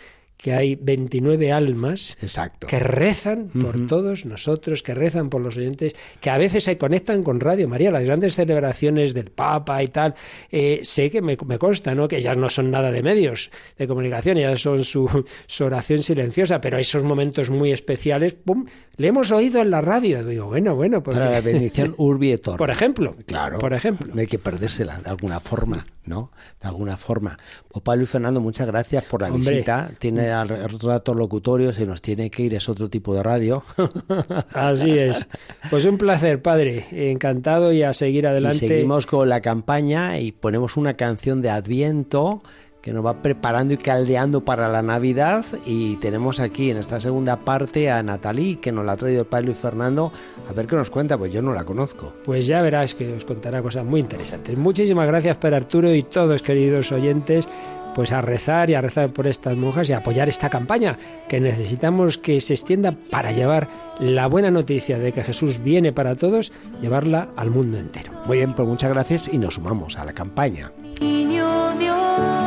que 0.42 0.54
hay 0.54 0.76
29 0.76 1.52
almas 1.52 2.18
Exacto. 2.22 2.66
que 2.66 2.80
rezan 2.80 3.50
por 3.50 3.86
todos 3.86 4.26
nosotros, 4.26 4.82
que 4.82 4.96
rezan 4.96 5.30
por 5.30 5.40
los 5.40 5.56
oyentes, 5.58 5.94
que 6.20 6.32
a 6.32 6.38
veces 6.40 6.64
se 6.64 6.80
conectan 6.80 7.22
con 7.22 7.40
Radio 7.40 7.68
María, 7.68 7.92
las 7.92 8.04
grandes 8.04 8.36
celebraciones 8.36 9.14
del 9.14 9.30
Papa 9.30 9.84
y 9.84 9.90
tal. 9.90 10.16
Eh, 10.50 10.80
sé 10.82 11.12
que 11.12 11.22
me, 11.22 11.38
me, 11.46 11.60
consta, 11.60 11.94
¿no? 11.94 12.08
Que 12.08 12.18
ellas 12.18 12.38
no 12.38 12.50
son 12.50 12.72
nada 12.72 12.92
de 12.92 13.04
medios 13.04 13.52
de 13.78 13.88
comunicación, 13.88 14.38
ellas 14.38 14.60
son 14.60 14.84
su, 14.84 15.26
su 15.46 15.64
oración 15.64 16.02
silenciosa, 16.02 16.60
pero 16.60 16.80
esos 16.80 17.04
momentos 17.04 17.52
muy 17.52 17.72
especiales, 17.72 18.34
¡pum! 18.34 18.66
Le 18.98 19.08
hemos 19.08 19.32
oído 19.32 19.62
en 19.62 19.72
la 19.72 19.82
radio. 19.82 20.24
Digo, 20.24 20.48
bueno, 20.48 20.76
bueno. 20.76 21.02
Pues, 21.02 21.18
Para 21.18 21.32
la 21.32 21.42
bendición 21.42 21.96
Urbi 21.98 22.34
et 22.34 22.48
Orbi. 22.48 22.58
Por 22.58 22.70
ejemplo. 22.70 23.16
Claro. 23.26 23.58
Por 23.60 23.74
ejemplo. 23.74 24.14
No 24.14 24.22
hay 24.22 24.28
que 24.28 24.38
perdérsela 24.38 25.00
de 25.00 25.10
alguna 25.10 25.40
forma, 25.40 25.88
¿no? 26.12 26.30
De 26.62 26.68
alguna 26.68 26.98
forma. 26.98 27.38
Pues 27.70 27.82
Pablo 27.82 28.04
y 28.04 28.06
Fernando, 28.06 28.42
muchas 28.42 28.68
gracias 28.68 29.06
por 29.06 29.22
la 29.22 29.30
Hombre. 29.30 29.52
visita. 29.52 29.90
Tiene 29.98 30.30
al 30.30 30.50
rato 30.50 31.16
locutorio, 31.16 31.72
se 31.72 31.86
nos 31.86 32.02
tiene 32.02 32.30
que 32.30 32.44
ir, 32.44 32.54
es 32.54 32.68
otro 32.68 32.90
tipo 32.90 33.16
de 33.16 33.24
radio. 33.24 33.64
Así 34.54 35.00
es. 35.00 35.28
Pues 35.70 35.86
un 35.86 35.98
placer, 35.98 36.42
padre. 36.42 36.86
Encantado 36.92 37.72
y 37.72 37.84
a 37.84 37.94
seguir 37.94 38.28
adelante. 38.28 38.66
Y 38.66 38.68
seguimos 38.68 39.06
con 39.06 39.30
la 39.30 39.40
campaña 39.40 40.20
y 40.20 40.34
ponemos 40.34 40.76
una 40.76 40.94
canción 40.96 41.42
de 41.42 41.50
Adviento 41.50 42.44
que 42.82 42.94
nos 42.94 43.06
va 43.06 43.22
preparando 43.22 43.74
y 43.74 43.78
caldeando 43.78 44.42
para 44.42 44.68
la 44.68 44.82
Navidad 44.82 45.46
y 45.66 45.98
tenemos 45.98 46.40
aquí 46.40 46.72
en 46.72 46.78
esta 46.78 47.00
segunda 47.00 47.38
parte 47.38 47.92
a 47.92 48.02
Natalí 48.02 48.56
que 48.56 48.72
nos 48.72 48.86
la 48.86 48.94
ha 48.94 48.98
traído 48.98 49.22
el 49.22 49.28
Pablo 49.28 49.52
y 49.52 49.54
Fernando 49.54 50.12
a 50.50 50.54
ver 50.54 50.68
qué 50.68 50.76
nos 50.76 50.90
cuenta, 50.90 51.18
pues 51.18 51.32
yo 51.32 51.42
no 51.42 51.54
la 51.54 51.64
conozco. 51.64 52.14
Pues 52.26 52.48
ya 52.48 52.62
verás 52.62 52.96
que 52.96 53.14
os 53.14 53.26
contará 53.26 53.62
cosas 53.62 53.86
muy 53.86 54.00
interesantes. 54.00 54.58
Muchísimas 54.58 55.08
gracias 55.08 55.38
para 55.38 55.58
Arturo 55.58 55.94
y 55.94 56.04
todos 56.04 56.42
queridos 56.42 56.92
oyentes 56.92 57.48
pues 57.94 58.12
a 58.12 58.22
rezar 58.22 58.70
y 58.70 58.76
a 58.76 58.82
rezar 58.82 59.12
por 59.12 59.28
estas 59.28 59.56
monjas 59.56 59.90
y 59.90 59.94
a 59.94 59.98
apoyar 59.98 60.30
esta 60.30 60.50
campaña 60.50 60.98
que 61.28 61.40
necesitamos 61.40 62.18
que 62.18 62.40
se 62.42 62.54
extienda 62.54 62.94
para 63.10 63.32
llevar 63.32 63.68
la 64.00 64.28
buena 64.28 64.52
noticia 64.52 64.98
de 64.98 65.12
que 65.12 65.24
Jesús 65.24 65.62
viene 65.64 65.92
para 65.92 66.16
todos, 66.16 66.52
llevarla 66.82 67.30
al 67.36 67.50
mundo 67.50 67.78
entero. 67.78 68.12
Muy 68.26 68.38
bien, 68.38 68.54
pues 68.54 68.68
muchas 68.68 68.90
gracias 68.90 69.30
y 69.32 69.38
nos 69.38 69.56
sumamos 69.56 69.98
a 69.98 70.06
la 70.06 70.14
campaña. 70.14 70.72
Niño 71.02 71.78
Dios, 71.78 72.41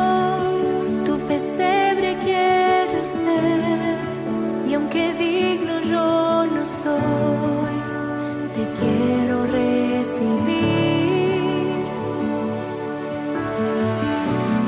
pesebre 1.35 2.15
quiero 2.23 3.03
ser 3.03 3.97
y 4.69 4.73
aunque 4.73 5.13
digno 5.15 5.81
yo 5.81 6.45
no 6.55 6.65
soy, 6.65 7.77
te 8.55 8.63
quiero 8.79 9.35
recibir. 9.45 10.55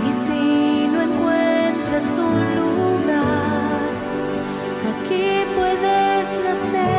Y 0.08 0.12
si 0.24 0.88
no 0.94 1.00
encuentras 1.10 2.08
un 2.32 2.44
lugar, 2.60 3.90
aquí 4.92 5.28
puedes 5.56 6.28
nacer. 6.44 6.97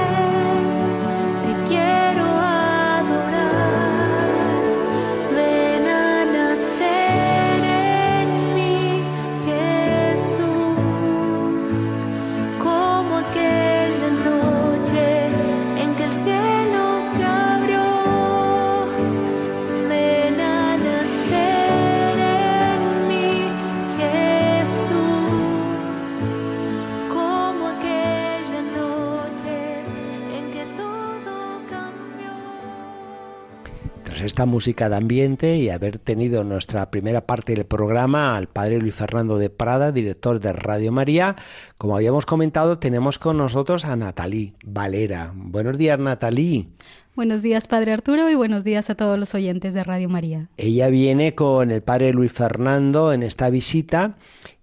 Tras 34.18 34.26
esta 34.26 34.46
música 34.46 34.88
de 34.88 34.96
ambiente 34.96 35.58
y 35.58 35.70
haber 35.70 35.98
tenido 35.98 36.42
nuestra 36.42 36.90
primera 36.90 37.24
parte 37.24 37.54
del 37.54 37.66
programa 37.66 38.36
al 38.36 38.48
padre 38.48 38.80
Luis 38.80 38.96
Fernando 38.96 39.38
de 39.38 39.48
Prada, 39.48 39.92
director 39.92 40.40
de 40.40 40.52
Radio 40.52 40.90
María, 40.90 41.36
como 41.76 41.94
habíamos 41.94 42.26
comentado, 42.26 42.80
tenemos 42.80 43.20
con 43.20 43.36
nosotros 43.36 43.84
a 43.84 43.94
Natalí 43.94 44.54
Valera. 44.64 45.32
Buenos 45.36 45.78
días, 45.78 46.00
Natalí. 46.00 46.68
Buenos 47.14 47.42
días, 47.42 47.68
Padre 47.68 47.92
Arturo, 47.92 48.28
y 48.28 48.34
buenos 48.34 48.64
días 48.64 48.90
a 48.90 48.96
todos 48.96 49.20
los 49.20 49.36
oyentes 49.36 49.72
de 49.72 49.84
Radio 49.84 50.08
María. 50.08 50.48
Ella 50.56 50.88
viene 50.88 51.36
con 51.36 51.70
el 51.70 51.82
padre 51.82 52.12
Luis 52.12 52.32
Fernando 52.32 53.12
en 53.12 53.22
esta 53.22 53.50
visita 53.50 54.16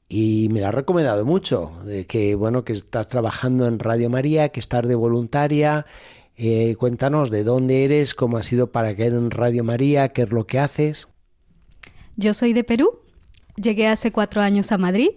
y 0.10 0.50
me 0.52 0.60
la 0.60 0.68
ha 0.68 0.72
recomendado 0.72 1.26
mucho, 1.26 1.72
de 1.86 2.06
que 2.06 2.36
bueno, 2.36 2.66
que 2.66 2.74
estás 2.74 3.08
trabajando 3.08 3.68
en 3.68 3.80
Radio 3.80 4.10
María, 4.10 4.50
que 4.50 4.60
estás 4.60 4.86
de 4.86 4.96
voluntaria. 4.96 5.86
Eh, 6.38 6.76
cuéntanos 6.78 7.30
de 7.32 7.44
dónde 7.44 7.86
eres, 7.86 8.14
cómo 8.14 8.38
ha 8.38 8.44
sido 8.44 8.72
para 8.72 8.96
caer 8.96 9.14
en 9.14 9.32
Radio 9.32 9.64
María, 9.64 10.10
qué 10.10 10.24
es 10.24 10.32
lo 10.32 10.46
que 10.46 10.60
haces. 10.60 11.08
Yo 12.18 12.34
soy 12.34 12.54
de 12.54 12.64
Perú, 12.64 13.00
llegué 13.56 13.88
hace 13.88 14.12
cuatro 14.12 14.42
años 14.42 14.72
a 14.72 14.78
Madrid. 14.78 15.10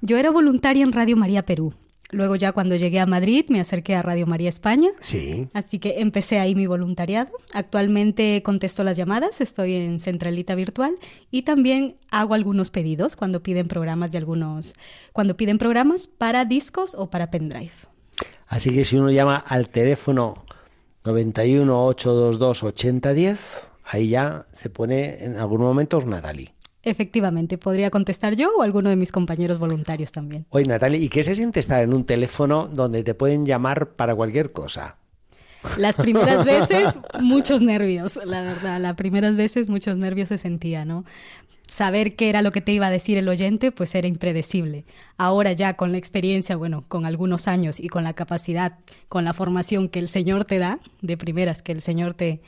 Yo 0.00 0.16
era 0.16 0.30
voluntaria 0.30 0.82
en 0.82 0.92
Radio 0.92 1.16
María 1.16 1.44
Perú. 1.44 1.74
Luego 2.10 2.36
ya 2.36 2.52
cuando 2.52 2.76
llegué 2.76 3.00
a 3.00 3.06
Madrid 3.06 3.46
me 3.48 3.60
acerqué 3.60 3.94
a 3.94 4.02
Radio 4.02 4.26
María 4.26 4.48
España. 4.48 4.90
Sí. 5.00 5.48
Así 5.52 5.78
que 5.78 6.00
empecé 6.00 6.38
ahí 6.38 6.54
mi 6.54 6.66
voluntariado. 6.66 7.32
Actualmente 7.54 8.42
contesto 8.44 8.84
las 8.84 8.96
llamadas, 8.96 9.40
estoy 9.40 9.74
en 9.74 9.98
Centralita 9.98 10.54
Virtual 10.54 10.92
y 11.30 11.42
también 11.42 11.96
hago 12.10 12.34
algunos 12.34 12.70
pedidos 12.70 13.16
cuando 13.16 13.42
piden 13.42 13.66
programas 13.66 14.12
de 14.12 14.18
algunos, 14.18 14.74
cuando 15.12 15.36
piden 15.36 15.58
programas 15.58 16.06
para 16.06 16.44
discos 16.44 16.94
o 16.94 17.10
para 17.10 17.30
pendrive. 17.30 17.72
Así 18.46 18.70
que 18.70 18.84
si 18.84 18.96
uno 18.96 19.10
llama 19.10 19.36
al 19.36 19.68
teléfono 19.68 20.44
91 21.04 21.86
822 21.86 22.62
8010, 22.62 23.68
ahí 23.84 24.08
ya 24.08 24.46
se 24.52 24.70
pone 24.70 25.22
en 25.22 25.36
algunos 25.36 25.66
momentos 25.66 26.06
Natalie. 26.06 26.54
Efectivamente, 26.82 27.58
podría 27.58 27.90
contestar 27.90 28.36
yo 28.36 28.50
o 28.56 28.62
alguno 28.62 28.90
de 28.90 28.96
mis 28.96 29.12
compañeros 29.12 29.58
voluntarios 29.58 30.12
también. 30.12 30.46
Oye, 30.50 30.66
Natalie, 30.66 30.98
¿y 30.98 31.08
qué 31.08 31.22
se 31.22 31.34
siente 31.34 31.60
estar 31.60 31.82
en 31.82 31.94
un 31.94 32.04
teléfono 32.04 32.68
donde 32.72 33.02
te 33.02 33.14
pueden 33.14 33.46
llamar 33.46 33.90
para 33.96 34.14
cualquier 34.14 34.52
cosa? 34.52 34.96
Las 35.78 35.96
primeras 35.96 36.44
veces, 36.46 37.00
muchos 37.20 37.62
nervios, 37.62 38.18
la 38.24 38.42
verdad. 38.42 38.80
Las 38.80 38.96
primeras 38.96 39.36
veces, 39.36 39.68
muchos 39.68 39.96
nervios 39.96 40.28
se 40.28 40.38
sentía, 40.38 40.84
¿no? 40.84 41.04
Saber 41.66 42.14
qué 42.14 42.28
era 42.28 42.42
lo 42.42 42.50
que 42.50 42.60
te 42.60 42.72
iba 42.72 42.86
a 42.86 42.90
decir 42.90 43.16
el 43.16 43.28
oyente, 43.28 43.72
pues 43.72 43.94
era 43.94 44.06
impredecible. 44.06 44.84
Ahora 45.16 45.52
ya 45.52 45.74
con 45.74 45.92
la 45.92 45.98
experiencia, 45.98 46.56
bueno, 46.56 46.84
con 46.88 47.06
algunos 47.06 47.48
años 47.48 47.80
y 47.80 47.88
con 47.88 48.04
la 48.04 48.12
capacidad, 48.12 48.78
con 49.08 49.24
la 49.24 49.32
formación 49.32 49.88
que 49.88 49.98
el 49.98 50.08
Señor 50.08 50.44
te 50.44 50.58
da, 50.58 50.78
de 51.00 51.16
primeras 51.16 51.62
que 51.62 51.72
el 51.72 51.80
Señor 51.80 52.14
te, 52.14 52.40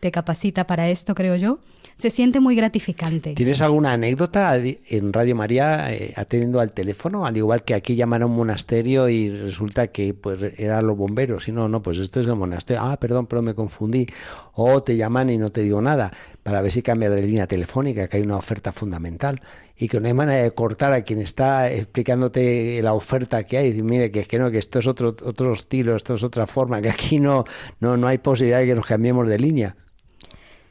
te 0.00 0.10
capacita 0.10 0.66
para 0.66 0.88
esto, 0.88 1.14
creo 1.14 1.36
yo, 1.36 1.60
se 1.96 2.10
siente 2.10 2.40
muy 2.40 2.56
gratificante. 2.56 3.34
¿Tienes 3.34 3.62
alguna 3.62 3.92
anécdota 3.92 4.56
en 4.56 5.12
Radio 5.12 5.36
María 5.36 5.92
eh, 5.92 6.12
atendiendo 6.16 6.60
al 6.60 6.72
teléfono? 6.72 7.26
Al 7.26 7.36
igual 7.36 7.62
que 7.62 7.74
aquí 7.74 7.94
llaman 7.94 8.22
a 8.22 8.26
un 8.26 8.36
monasterio 8.36 9.08
y 9.08 9.30
resulta 9.30 9.88
que 9.88 10.14
pues 10.14 10.58
eran 10.58 10.86
los 10.86 10.96
bomberos. 10.96 11.48
Y 11.48 11.52
no, 11.52 11.68
no, 11.68 11.82
pues 11.82 11.98
esto 11.98 12.20
es 12.20 12.26
el 12.26 12.34
monasterio. 12.34 12.82
Ah, 12.82 12.98
perdón, 12.98 13.26
pero 13.26 13.42
me 13.42 13.54
confundí. 13.54 14.06
O 14.54 14.82
te 14.82 14.96
llaman 14.96 15.30
y 15.30 15.38
no 15.38 15.50
te 15.50 15.62
digo 15.62 15.80
nada 15.80 16.10
para 16.42 16.60
ver 16.60 16.72
si 16.72 16.82
cambias 16.82 17.14
de 17.14 17.22
línea 17.22 17.46
telefónica, 17.46 18.08
que 18.08 18.18
hay 18.18 18.22
una 18.22 18.36
oferta 18.36 18.72
fundamental. 18.72 19.40
Y 19.76 19.88
que 19.88 20.00
no 20.00 20.06
hay 20.06 20.14
manera 20.14 20.42
de 20.42 20.50
cortar 20.52 20.92
a 20.92 21.02
quien 21.02 21.20
está 21.20 21.70
explicándote 21.70 22.80
la 22.82 22.92
oferta 22.94 23.42
que 23.44 23.58
hay. 23.58 23.76
Y 23.76 23.82
mire, 23.82 24.10
que 24.10 24.20
es 24.20 24.28
que 24.28 24.38
no, 24.38 24.50
que 24.50 24.58
esto 24.58 24.78
es 24.78 24.86
otro, 24.86 25.08
otro 25.08 25.52
estilo, 25.52 25.96
esto 25.96 26.14
es 26.14 26.22
otra 26.22 26.46
forma, 26.46 26.80
que 26.80 26.90
aquí 26.90 27.18
no, 27.18 27.44
no, 27.80 27.96
no 27.96 28.06
hay 28.06 28.18
posibilidad 28.18 28.58
de 28.58 28.66
que 28.66 28.74
nos 28.74 28.86
cambiemos 28.86 29.28
de 29.28 29.38
línea. 29.38 29.76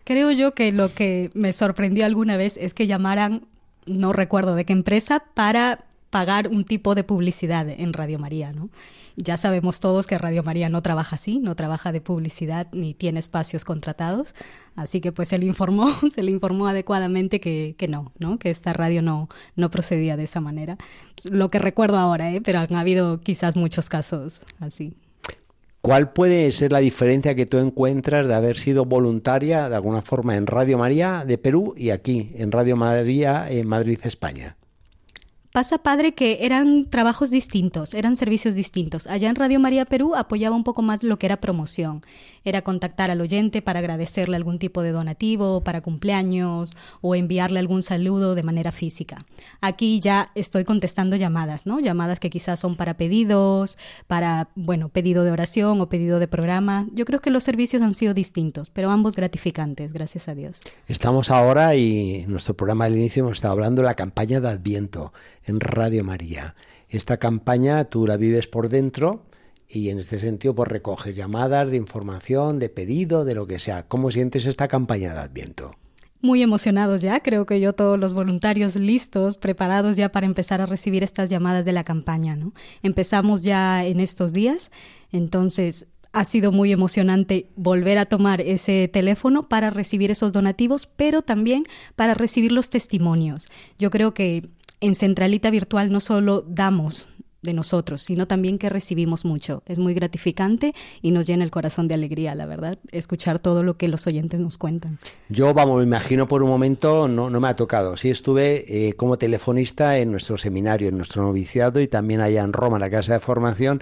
Creo 0.03 0.31
yo 0.31 0.53
que 0.53 0.71
lo 0.71 0.93
que 0.93 1.31
me 1.33 1.53
sorprendió 1.53 2.05
alguna 2.05 2.37
vez 2.37 2.57
es 2.57 2.73
que 2.73 2.87
llamaran, 2.87 3.47
no 3.85 4.13
recuerdo 4.13 4.55
de 4.55 4.65
qué 4.65 4.73
empresa, 4.73 5.23
para 5.33 5.85
pagar 6.09 6.47
un 6.47 6.65
tipo 6.65 6.93
de 6.93 7.03
publicidad 7.03 7.67
en 7.69 7.93
Radio 7.93 8.19
María, 8.19 8.51
¿no? 8.51 8.69
Ya 9.15 9.37
sabemos 9.37 9.79
todos 9.79 10.07
que 10.07 10.17
Radio 10.17 10.41
María 10.41 10.69
no 10.69 10.81
trabaja 10.81 11.15
así, 11.15 11.37
no 11.39 11.55
trabaja 11.55 11.91
de 11.91 12.01
publicidad 12.01 12.67
ni 12.71 12.95
tiene 12.95 13.19
espacios 13.19 13.63
contratados, 13.63 14.33
así 14.75 15.01
que 15.01 15.11
pues 15.11 15.29
se 15.29 15.37
le 15.37 15.45
informó, 15.45 15.87
se 16.11 16.23
le 16.23 16.31
informó 16.31 16.67
adecuadamente 16.67 17.39
que, 17.39 17.75
que 17.77 17.87
no, 17.87 18.11
¿no? 18.17 18.39
Que 18.39 18.49
esta 18.49 18.73
radio 18.73 19.01
no, 19.01 19.29
no 19.55 19.69
procedía 19.69 20.17
de 20.17 20.23
esa 20.23 20.41
manera. 20.41 20.77
Lo 21.23 21.49
que 21.51 21.59
recuerdo 21.59 21.97
ahora, 21.97 22.31
¿eh? 22.31 22.41
Pero 22.41 22.59
han 22.59 22.75
habido 22.75 23.19
quizás 23.21 23.55
muchos 23.55 23.87
casos 23.89 24.41
así. 24.59 24.95
¿Cuál 25.85 26.13
puede 26.13 26.49
ser 26.53 26.71
la 26.71 26.79
diferencia 26.79 27.35
que 27.35 27.45
tú 27.45 27.57
encuentras 27.57 28.25
de 28.25 28.33
haber 28.33 28.57
sido 28.57 28.85
voluntaria 28.85 29.67
de 29.67 29.75
alguna 29.75 30.01
forma 30.01 30.37
en 30.37 30.47
Radio 30.47 30.77
María 30.77 31.25
de 31.27 31.37
Perú 31.37 31.73
y 31.75 31.89
aquí, 31.89 32.31
en 32.35 32.53
Radio 32.53 32.77
María 32.77 33.47
en 33.49 33.67
Madrid, 33.67 33.99
España? 34.05 34.55
Pasa, 35.53 35.77
padre, 35.77 36.15
que 36.15 36.39
eran 36.47 36.85
trabajos 36.85 37.29
distintos, 37.29 37.93
eran 37.93 38.15
servicios 38.15 38.55
distintos. 38.55 39.05
Allá 39.05 39.29
en 39.29 39.35
Radio 39.35 39.59
María 39.59 39.85
Perú 39.85 40.15
apoyaba 40.15 40.55
un 40.55 40.63
poco 40.63 40.81
más 40.81 41.03
lo 41.03 41.19
que 41.19 41.27
era 41.27 41.37
promoción. 41.37 42.03
Era 42.43 42.63
contactar 42.63 43.11
al 43.11 43.21
oyente 43.21 43.61
para 43.61 43.77
agradecerle 43.77 44.35
algún 44.35 44.57
tipo 44.57 44.81
de 44.81 44.91
donativo, 44.91 45.63
para 45.63 45.81
cumpleaños 45.81 46.75
o 47.01 47.13
enviarle 47.13 47.59
algún 47.59 47.83
saludo 47.83 48.33
de 48.33 48.41
manera 48.41 48.71
física. 48.71 49.27
Aquí 49.61 49.99
ya 49.99 50.25
estoy 50.33 50.63
contestando 50.63 51.17
llamadas, 51.17 51.67
¿no? 51.67 51.79
Llamadas 51.79 52.19
que 52.19 52.31
quizás 52.31 52.59
son 52.59 52.75
para 52.75 52.95
pedidos, 52.95 53.77
para, 54.07 54.49
bueno, 54.55 54.89
pedido 54.89 55.23
de 55.23 55.29
oración 55.29 55.79
o 55.81 55.87
pedido 55.87 56.17
de 56.17 56.27
programa. 56.27 56.87
Yo 56.93 57.05
creo 57.05 57.21
que 57.21 57.29
los 57.29 57.43
servicios 57.43 57.83
han 57.83 57.93
sido 57.93 58.15
distintos, 58.15 58.71
pero 58.71 58.89
ambos 58.89 59.15
gratificantes, 59.15 59.93
gracias 59.93 60.27
a 60.27 60.33
Dios. 60.33 60.59
Estamos 60.87 61.29
ahora 61.29 61.75
y 61.75 62.21
en 62.21 62.31
nuestro 62.31 62.55
programa 62.55 62.85
al 62.85 62.95
inicio 62.95 63.21
hemos 63.21 63.37
estado 63.37 63.51
hablando 63.51 63.83
de 63.83 63.85
la 63.85 63.93
campaña 63.93 64.41
de 64.41 64.49
Adviento 64.49 65.13
en 65.45 65.59
Radio 65.59 66.03
María. 66.03 66.55
Esta 66.89 67.17
campaña 67.17 67.85
tú 67.85 68.05
la 68.07 68.17
vives 68.17 68.47
por 68.47 68.69
dentro 68.69 69.25
y 69.67 69.89
en 69.89 69.99
este 69.99 70.19
sentido 70.19 70.53
pues 70.53 70.69
recoges 70.69 71.15
llamadas 71.15 71.69
de 71.71 71.77
información, 71.77 72.59
de 72.59 72.69
pedido, 72.69 73.25
de 73.25 73.35
lo 73.35 73.47
que 73.47 73.59
sea. 73.59 73.87
¿Cómo 73.87 74.11
sientes 74.11 74.45
esta 74.45 74.67
campaña 74.67 75.13
de 75.13 75.19
Adviento? 75.19 75.75
Muy 76.21 76.41
emocionados 76.41 77.01
ya, 77.01 77.19
creo 77.19 77.45
que 77.45 77.59
yo 77.59 77.73
todos 77.73 77.99
los 77.99 78.13
voluntarios 78.13 78.77
listos, 78.77 79.35
preparados 79.35 79.97
ya 79.97 80.09
para 80.09 80.25
empezar 80.25 80.61
a 80.61 80.65
recibir 80.65 81.03
estas 81.03 81.29
llamadas 81.29 81.65
de 81.65 81.73
la 81.73 81.83
campaña, 81.83 82.37
¿no? 82.37 82.53
Empezamos 82.81 83.43
ya 83.43 83.85
en 83.85 83.99
estos 83.99 84.31
días, 84.31 84.71
entonces 85.11 85.87
ha 86.13 86.23
sido 86.25 86.51
muy 86.51 86.71
emocionante 86.71 87.49
volver 87.55 87.97
a 87.97 88.05
tomar 88.05 88.39
ese 88.39 88.87
teléfono 88.87 89.49
para 89.49 89.71
recibir 89.71 90.11
esos 90.11 90.31
donativos, 90.31 90.87
pero 90.95 91.23
también 91.23 91.65
para 91.95 92.13
recibir 92.13 92.51
los 92.51 92.69
testimonios. 92.69 93.49
Yo 93.79 93.89
creo 93.89 94.13
que 94.13 94.47
en 94.83 94.95
Centralita 94.95 95.49
Virtual 95.49 95.93
no 95.93 96.01
solo 96.01 96.41
damos 96.41 97.07
de 97.41 97.53
nosotros, 97.53 98.01
sino 98.01 98.27
también 98.27 98.57
que 98.57 98.67
recibimos 98.67 99.23
mucho. 99.23 99.63
Es 99.65 99.79
muy 99.79 99.93
gratificante 99.93 100.73
y 101.01 101.11
nos 101.11 101.25
llena 101.25 101.45
el 101.45 101.51
corazón 101.51 101.87
de 101.87 101.93
alegría, 101.93 102.35
la 102.35 102.45
verdad, 102.45 102.77
escuchar 102.91 103.39
todo 103.39 103.63
lo 103.63 103.77
que 103.77 103.87
los 103.87 104.07
oyentes 104.07 104.41
nos 104.41 104.57
cuentan. 104.57 104.99
Yo, 105.29 105.53
vamos, 105.53 105.77
me 105.77 105.83
imagino 105.83 106.27
por 106.27 106.43
un 106.43 106.49
momento, 106.49 107.07
no, 107.07 107.29
no 107.29 107.39
me 107.39 107.47
ha 107.47 107.55
tocado. 107.55 107.95
Sí 107.95 108.09
estuve 108.09 108.65
eh, 108.67 108.93
como 108.93 109.17
telefonista 109.17 109.97
en 109.99 110.11
nuestro 110.11 110.37
seminario, 110.37 110.89
en 110.89 110.97
nuestro 110.97 111.23
noviciado 111.23 111.79
y 111.79 111.87
también 111.87 112.19
allá 112.19 112.43
en 112.43 112.51
Roma, 112.51 112.75
en 112.75 112.81
la 112.81 112.89
casa 112.89 113.13
de 113.13 113.19
formación. 113.21 113.81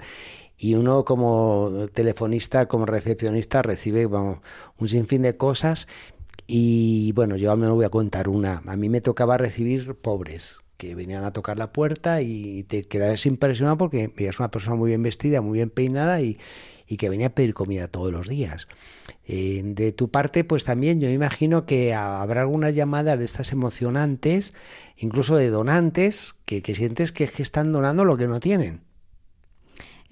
Y 0.56 0.76
uno 0.76 1.04
como 1.04 1.88
telefonista, 1.92 2.66
como 2.68 2.86
recepcionista, 2.86 3.60
recibe 3.62 4.06
vamos, 4.06 4.38
un 4.78 4.88
sinfín 4.88 5.22
de 5.22 5.36
cosas. 5.36 5.88
Y 6.46 7.10
bueno, 7.12 7.36
yo 7.36 7.56
menos 7.56 7.74
voy 7.74 7.86
a 7.86 7.90
contar 7.90 8.28
una. 8.28 8.62
A 8.66 8.76
mí 8.76 8.88
me 8.88 9.00
tocaba 9.00 9.36
recibir 9.36 9.94
pobres, 9.96 10.61
que 10.82 10.96
venían 10.96 11.22
a 11.22 11.32
tocar 11.32 11.58
la 11.58 11.72
puerta 11.72 12.22
y 12.22 12.64
te 12.64 12.82
quedabas 12.82 13.24
impresionado 13.24 13.78
porque 13.78 14.12
veías 14.16 14.40
una 14.40 14.50
persona 14.50 14.74
muy 14.74 14.88
bien 14.88 15.00
vestida, 15.00 15.40
muy 15.40 15.58
bien 15.58 15.70
peinada 15.70 16.20
y, 16.20 16.38
y 16.88 16.96
que 16.96 17.08
venía 17.08 17.28
a 17.28 17.34
pedir 17.36 17.54
comida 17.54 17.86
todos 17.86 18.10
los 18.10 18.26
días. 18.26 18.66
Eh, 19.24 19.62
de 19.64 19.92
tu 19.92 20.10
parte, 20.10 20.42
pues 20.42 20.64
también 20.64 21.00
yo 21.00 21.08
imagino 21.08 21.66
que 21.66 21.94
habrá 21.94 22.40
algunas 22.40 22.74
llamadas 22.74 23.16
de 23.16 23.24
estas 23.24 23.52
emocionantes, 23.52 24.54
incluso 24.96 25.36
de 25.36 25.50
donantes, 25.50 26.34
que, 26.46 26.62
que 26.62 26.74
sientes 26.74 27.12
que, 27.12 27.28
que 27.28 27.44
están 27.44 27.70
donando 27.70 28.04
lo 28.04 28.16
que 28.16 28.26
no 28.26 28.40
tienen. 28.40 28.80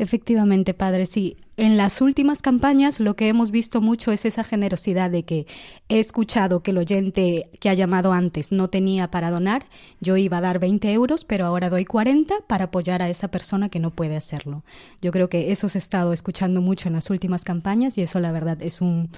Efectivamente, 0.00 0.72
padre, 0.72 1.04
sí. 1.04 1.36
En 1.58 1.76
las 1.76 2.00
últimas 2.00 2.40
campañas 2.40 3.00
lo 3.00 3.16
que 3.16 3.28
hemos 3.28 3.50
visto 3.50 3.82
mucho 3.82 4.12
es 4.12 4.24
esa 4.24 4.44
generosidad 4.44 5.10
de 5.10 5.24
que 5.24 5.46
he 5.90 5.98
escuchado 5.98 6.62
que 6.62 6.70
el 6.70 6.78
oyente 6.78 7.50
que 7.60 7.68
ha 7.68 7.74
llamado 7.74 8.14
antes 8.14 8.50
no 8.50 8.70
tenía 8.70 9.10
para 9.10 9.30
donar, 9.30 9.62
yo 10.00 10.16
iba 10.16 10.38
a 10.38 10.40
dar 10.40 10.58
20 10.58 10.90
euros, 10.90 11.26
pero 11.26 11.44
ahora 11.44 11.68
doy 11.68 11.84
40 11.84 12.34
para 12.46 12.64
apoyar 12.64 13.02
a 13.02 13.10
esa 13.10 13.28
persona 13.28 13.68
que 13.68 13.78
no 13.78 13.90
puede 13.90 14.16
hacerlo. 14.16 14.64
Yo 15.02 15.12
creo 15.12 15.28
que 15.28 15.52
eso 15.52 15.68
se 15.68 15.76
ha 15.76 15.80
estado 15.80 16.14
escuchando 16.14 16.62
mucho 16.62 16.88
en 16.88 16.94
las 16.94 17.10
últimas 17.10 17.44
campañas 17.44 17.98
y 17.98 18.00
eso 18.00 18.20
la 18.20 18.32
verdad 18.32 18.56
es, 18.62 18.80
un, 18.80 19.10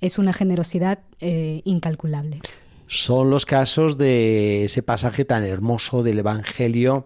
es 0.00 0.16
una 0.16 0.32
generosidad 0.32 1.00
eh, 1.18 1.60
incalculable. 1.64 2.38
Son 2.86 3.30
los 3.30 3.46
casos 3.46 3.98
de 3.98 4.66
ese 4.66 4.84
pasaje 4.84 5.24
tan 5.24 5.42
hermoso 5.42 6.04
del 6.04 6.20
Evangelio 6.20 7.04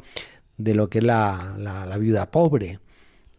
de 0.59 0.75
lo 0.75 0.91
que 0.91 0.99
es 0.99 1.05
la, 1.05 1.55
la, 1.57 1.87
la 1.87 1.97
viuda 1.97 2.31
pobre 2.31 2.81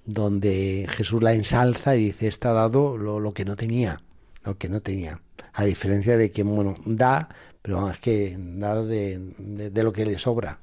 donde 0.05 0.87
Jesús 0.89 1.21
la 1.21 1.33
ensalza 1.33 1.95
y 1.95 2.05
dice, 2.05 2.27
está 2.27 2.53
dado 2.53 2.97
lo, 2.97 3.19
lo, 3.19 3.33
que 3.33 3.45
no 3.45 3.55
tenía, 3.55 4.01
lo 4.43 4.57
que 4.57 4.69
no 4.69 4.81
tenía. 4.81 5.21
A 5.53 5.63
diferencia 5.65 6.17
de 6.17 6.31
que, 6.31 6.43
bueno, 6.43 6.75
da, 6.85 7.29
pero 7.61 7.89
es 7.89 7.99
que 7.99 8.37
da 8.37 8.83
de, 8.83 9.19
de, 9.37 9.69
de 9.69 9.83
lo 9.83 9.91
que 9.91 10.05
le 10.05 10.19
sobra. 10.19 10.59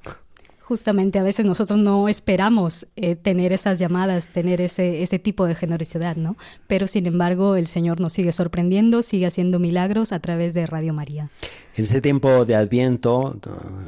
Justamente 0.61 1.19
a 1.19 1.23
veces 1.23 1.45
nosotros 1.45 1.77
no 1.77 2.07
esperamos 2.07 2.87
eh, 2.95 3.15
tener 3.15 3.51
esas 3.51 3.79
llamadas, 3.79 4.29
tener 4.29 4.61
ese, 4.61 5.03
ese 5.03 5.19
tipo 5.19 5.45
de 5.45 5.55
generosidad, 5.55 6.15
¿no? 6.15 6.37
Pero 6.67 6.87
sin 6.87 7.05
embargo 7.05 7.57
el 7.57 7.67
Señor 7.67 7.99
nos 7.99 8.13
sigue 8.13 8.31
sorprendiendo, 8.31 9.01
sigue 9.01 9.25
haciendo 9.25 9.59
milagros 9.59 10.13
a 10.13 10.19
través 10.19 10.53
de 10.53 10.65
Radio 10.65 10.93
María. 10.93 11.29
En 11.75 11.83
este 11.83 11.99
tiempo 11.99 12.45
de 12.45 12.55
Adviento, 12.55 13.37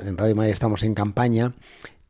en 0.05 0.17
Radio 0.17 0.35
María 0.35 0.51
estamos 0.51 0.83
en 0.83 0.95
campaña, 0.95 1.53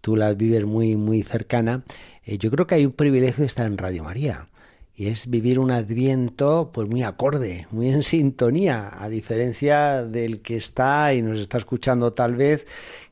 tú 0.01 0.15
la 0.15 0.33
vives 0.33 0.65
muy, 0.65 0.95
muy 0.95 1.21
cercana, 1.21 1.83
eh, 2.25 2.37
yo 2.37 2.51
creo 2.51 2.67
que 2.67 2.75
hay 2.75 2.85
un 2.85 2.91
privilegio 2.91 3.41
de 3.41 3.47
estar 3.47 3.65
en 3.65 3.77
Radio 3.77 4.03
María 4.03 4.49
y 4.95 5.07
es 5.07 5.29
vivir 5.29 5.59
un 5.59 5.71
adviento 5.71 6.71
pues 6.73 6.87
muy 6.87 7.03
acorde, 7.03 7.67
muy 7.71 7.89
en 7.89 8.03
sintonía, 8.03 8.91
a 8.97 9.09
diferencia 9.09 10.03
del 10.03 10.41
que 10.41 10.55
está 10.55 11.13
y 11.13 11.21
nos 11.21 11.39
está 11.39 11.57
escuchando 11.57 12.13
tal 12.13 12.35
vez 12.35 12.65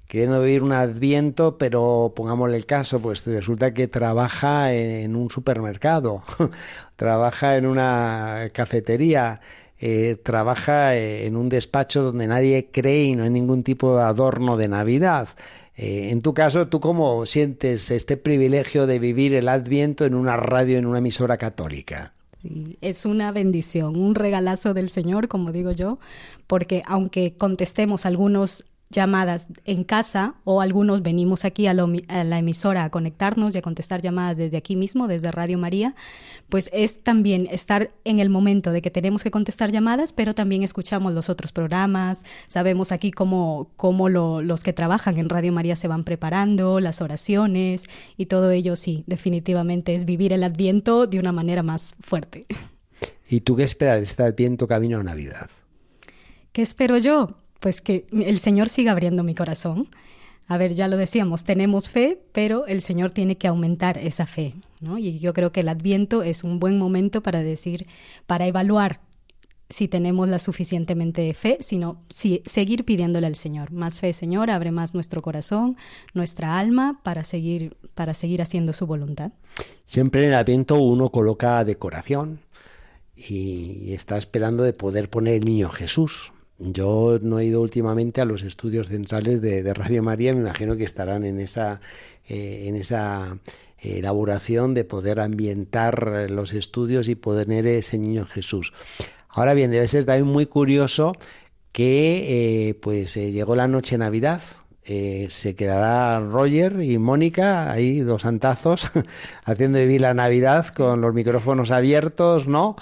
queriendo 0.08 0.42
vivir 0.42 0.62
un 0.62 0.74
adviento, 0.74 1.58
pero 1.58 2.14
pongámosle 2.16 2.56
el 2.56 2.68
caso, 2.68 3.02
pues 3.02 3.26
resulta 3.26 3.74
que 3.74 3.88
trabaja 3.88 4.72
en 4.72 5.16
un 5.16 5.32
supermercado, 5.32 6.24
trabaja 6.96 7.58
en 7.58 7.66
una 7.66 8.50
cafetería, 8.54 9.42
eh, 9.86 10.16
trabaja 10.16 10.96
en 10.96 11.36
un 11.36 11.50
despacho 11.50 12.04
donde 12.04 12.26
nadie 12.26 12.70
cree 12.72 13.04
y 13.04 13.16
no 13.18 13.26
hay 13.26 13.30
ningún 13.30 13.64
tipo 13.64 13.98
de 13.98 14.04
adorno 14.04 14.56
de 14.56 14.70
Navidad. 14.70 15.28
Eh, 15.76 16.08
en 16.12 16.22
tu 16.22 16.34
caso, 16.34 16.70
¿tú 16.70 16.80
cómo 16.80 17.26
sientes 17.26 17.92
este 17.92 18.16
privilegio 18.16 18.88
de 18.88 18.98
vivir 19.00 19.34
el 19.34 19.50
Adviento 19.50 20.06
en 20.06 20.16
una 20.16 20.38
radio, 20.38 20.78
en 20.78 20.86
una 20.86 21.00
emisora 21.00 21.36
católica? 21.36 22.14
Sí, 22.42 22.78
es 22.80 23.06
una 23.06 23.34
bendición, 23.34 23.98
un 23.98 24.16
regalazo 24.16 24.74
del 24.74 24.90
Señor, 24.90 25.28
como 25.28 25.52
digo 25.52 25.74
yo, 25.74 26.00
porque 26.48 26.82
aunque 26.86 27.34
contestemos 27.38 28.06
algunos 28.06 28.64
llamadas 28.94 29.48
en 29.66 29.84
casa 29.84 30.36
o 30.46 30.62
algunos 30.62 31.02
venimos 31.02 31.44
aquí 31.44 31.68
a, 31.68 31.74
lo, 31.74 31.92
a, 32.08 32.24
la 32.24 32.40
emisora 32.40 32.86
a 32.86 32.90
conectarnos 32.90 33.54
y 33.54 33.58
a 33.58 33.62
contestar 33.62 34.02
llamadas 34.02 34.38
desde 34.38 34.58
aquí 34.58 34.76
mismo, 34.76 35.08
desde 35.08 35.32
Radio 35.32 35.58
María, 35.58 35.96
pues 36.48 36.70
es 36.72 37.04
también 37.04 37.48
estar 37.52 37.92
en 38.06 38.20
el 38.20 38.30
momento 38.30 38.72
de 38.72 38.82
que 38.82 38.92
tenemos 38.92 39.24
que 39.24 39.32
contestar 39.32 39.72
llamadas, 39.72 40.14
pero 40.14 40.34
también 40.34 40.64
escuchamos 40.64 41.14
los 41.14 41.30
otros 41.30 41.52
programas, 41.52 42.24
sabemos 42.48 42.92
aquí 42.92 43.12
cómo, 43.12 43.72
cómo 43.76 44.08
lo, 44.08 44.42
los 44.42 44.64
que 44.64 44.72
trabajan 44.72 45.18
en 45.18 45.28
Radio 45.28 45.52
María 45.52 45.76
se 45.76 45.88
van 45.88 46.04
preparando, 46.04 46.80
las 46.80 47.02
oraciones 47.02 47.86
y 48.16 48.28
todo 48.28 48.52
ello, 48.52 48.76
sí, 48.76 49.04
definitivamente 49.08 49.96
es 49.96 50.06
vivir 50.06 50.32
el 50.32 50.44
adviento 50.44 51.08
de 51.08 51.20
una 51.20 51.32
manera 51.32 51.64
más 51.64 51.96
fuerte. 52.00 52.46
¿Y 53.28 53.42
tú 53.42 53.56
qué 53.56 53.64
esperas 53.64 54.00
de 54.00 54.06
este 54.06 54.24
adviento 54.24 54.68
camino 54.68 55.00
a 55.00 55.04
Navidad? 55.04 55.50
¿Qué 56.52 56.62
espero 56.62 56.98
yo? 57.00 57.43
Pues 57.64 57.80
que 57.80 58.06
el 58.12 58.40
Señor 58.40 58.68
siga 58.68 58.92
abriendo 58.92 59.24
mi 59.24 59.36
corazón. 59.36 59.88
A 60.50 60.58
ver, 60.58 60.74
ya 60.74 60.90
lo 60.90 60.98
decíamos, 60.98 61.46
tenemos 61.46 61.90
fe, 61.90 62.20
pero 62.34 62.68
el 62.68 62.82
Señor 62.82 63.12
tiene 63.12 63.38
que 63.38 63.48
aumentar 63.48 63.98
esa 63.98 64.28
fe, 64.28 64.54
¿no? 64.82 64.98
Y 64.98 65.18
yo 65.20 65.34
creo 65.34 65.54
que 65.54 65.62
el 65.62 65.70
Adviento 65.70 66.24
es 66.24 66.44
un 66.44 66.60
buen 66.60 66.78
momento 66.78 67.24
para 67.24 67.42
decir, 67.42 67.88
para 68.28 68.48
evaluar 68.48 69.00
si 69.70 69.88
tenemos 69.88 70.28
la 70.28 70.40
suficientemente 70.40 71.34
fe, 71.34 71.58
sino 71.62 72.04
si, 72.10 72.44
seguir 72.46 72.84
pidiéndole 72.84 73.28
al 73.28 73.36
Señor. 73.36 73.72
Más 73.72 73.98
fe, 73.98 74.12
Señor, 74.12 74.52
abre 74.52 74.72
más 74.72 74.94
nuestro 74.94 75.22
corazón, 75.22 75.78
nuestra 76.14 76.60
alma, 76.60 77.00
para 77.02 77.24
seguir, 77.24 77.78
para 77.94 78.14
seguir 78.14 78.42
haciendo 78.42 78.74
su 78.74 78.86
voluntad. 78.86 79.32
Siempre 79.86 80.24
en 80.24 80.32
el 80.32 80.36
Adviento 80.36 80.76
uno 80.76 81.12
coloca 81.12 81.64
decoración 81.64 82.42
y 83.16 83.94
está 83.94 84.18
esperando 84.18 84.64
de 84.64 84.74
poder 84.74 85.10
poner 85.10 85.36
el 85.36 85.46
niño 85.46 85.70
Jesús 85.70 86.34
Yo 86.60 87.18
no 87.22 87.40
he 87.40 87.46
ido 87.46 87.62
últimamente 87.62 88.22
a 88.22 88.26
los 88.26 88.44
estudios 88.44 88.88
centrales 88.88 89.42
de, 89.42 89.74
Radio 89.74 90.04
María, 90.04 90.34
me 90.34 90.42
imagino 90.42 90.76
que 90.76 90.84
estarán 90.84 91.26
en 91.26 91.40
esa, 91.40 91.82
eh, 92.28 92.66
en 92.68 92.76
esa 92.76 93.38
eh, 93.80 93.98
elaboración 93.98 94.74
de 94.74 94.84
poder 94.84 95.20
ambientar 95.20 96.14
eh, 96.16 96.30
los 96.30 96.54
estudios 96.54 97.08
y 97.08 97.16
poner 97.16 97.66
ese 97.66 97.98
niño 97.98 98.26
Jesús. 98.26 98.72
Ahora 99.30 99.56
bien, 99.56 99.72
debe 99.72 99.88
ser 99.88 100.06
también 100.06 100.28
muy 100.28 100.46
curioso 100.46 101.14
que 101.72 102.78
pues 102.84 103.16
llegó 103.16 103.56
la 103.56 103.68
noche 103.68 103.98
Navidad, 103.98 104.44
se 104.84 105.56
quedará 105.56 106.20
Roger 106.20 106.84
y 106.84 107.00
Mónica, 107.00 107.72
ahí 107.72 108.02
dos 108.02 108.22
santazos, 108.22 108.92
haciendo 109.44 109.80
vivir 109.80 110.02
la 110.02 110.14
Navidad 110.14 110.68
con 110.68 111.02
los 111.02 111.16
micrófonos 111.16 111.72
abiertos, 111.72 112.48
¿no? 112.48 112.76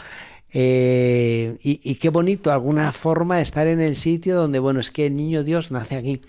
Eh, 0.54 1.58
y, 1.64 1.96
qué 1.96 2.10
bonito, 2.10 2.52
alguna 2.52 2.92
forma, 2.92 3.42
estar 3.42 3.68
en 3.68 3.80
el 3.80 3.96
sitio 3.96 4.36
donde, 4.36 4.60
bueno, 4.60 4.80
es 4.80 4.92
que 4.92 5.06
el 5.06 5.16
niño 5.16 5.44
Dios 5.44 5.72
nace 5.72 5.96
aquí, 5.96 6.22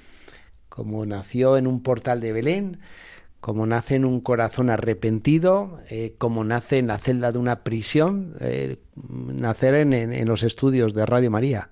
como 0.68 1.04
nació 1.06 1.56
en 1.56 1.66
un 1.66 1.82
portal 1.82 2.20
de 2.20 2.32
Belén, 2.32 2.78
como 3.40 3.66
nace 3.66 3.96
en 3.96 4.04
un 4.04 4.20
corazón 4.20 4.70
arrepentido, 4.70 5.80
eh, 5.90 6.14
como 6.18 6.44
nace 6.44 6.78
en 6.78 6.87
la 6.87 6.98
celda 6.98 7.32
de 7.32 7.38
una 7.38 7.64
prisión, 7.64 8.37
eh, 8.40 8.78
nacer 8.96 9.74
en 9.74 10.28
los 10.28 10.44
estudios 10.44 10.94
de 10.94 11.04
Radio 11.06 11.30
María. 11.30 11.70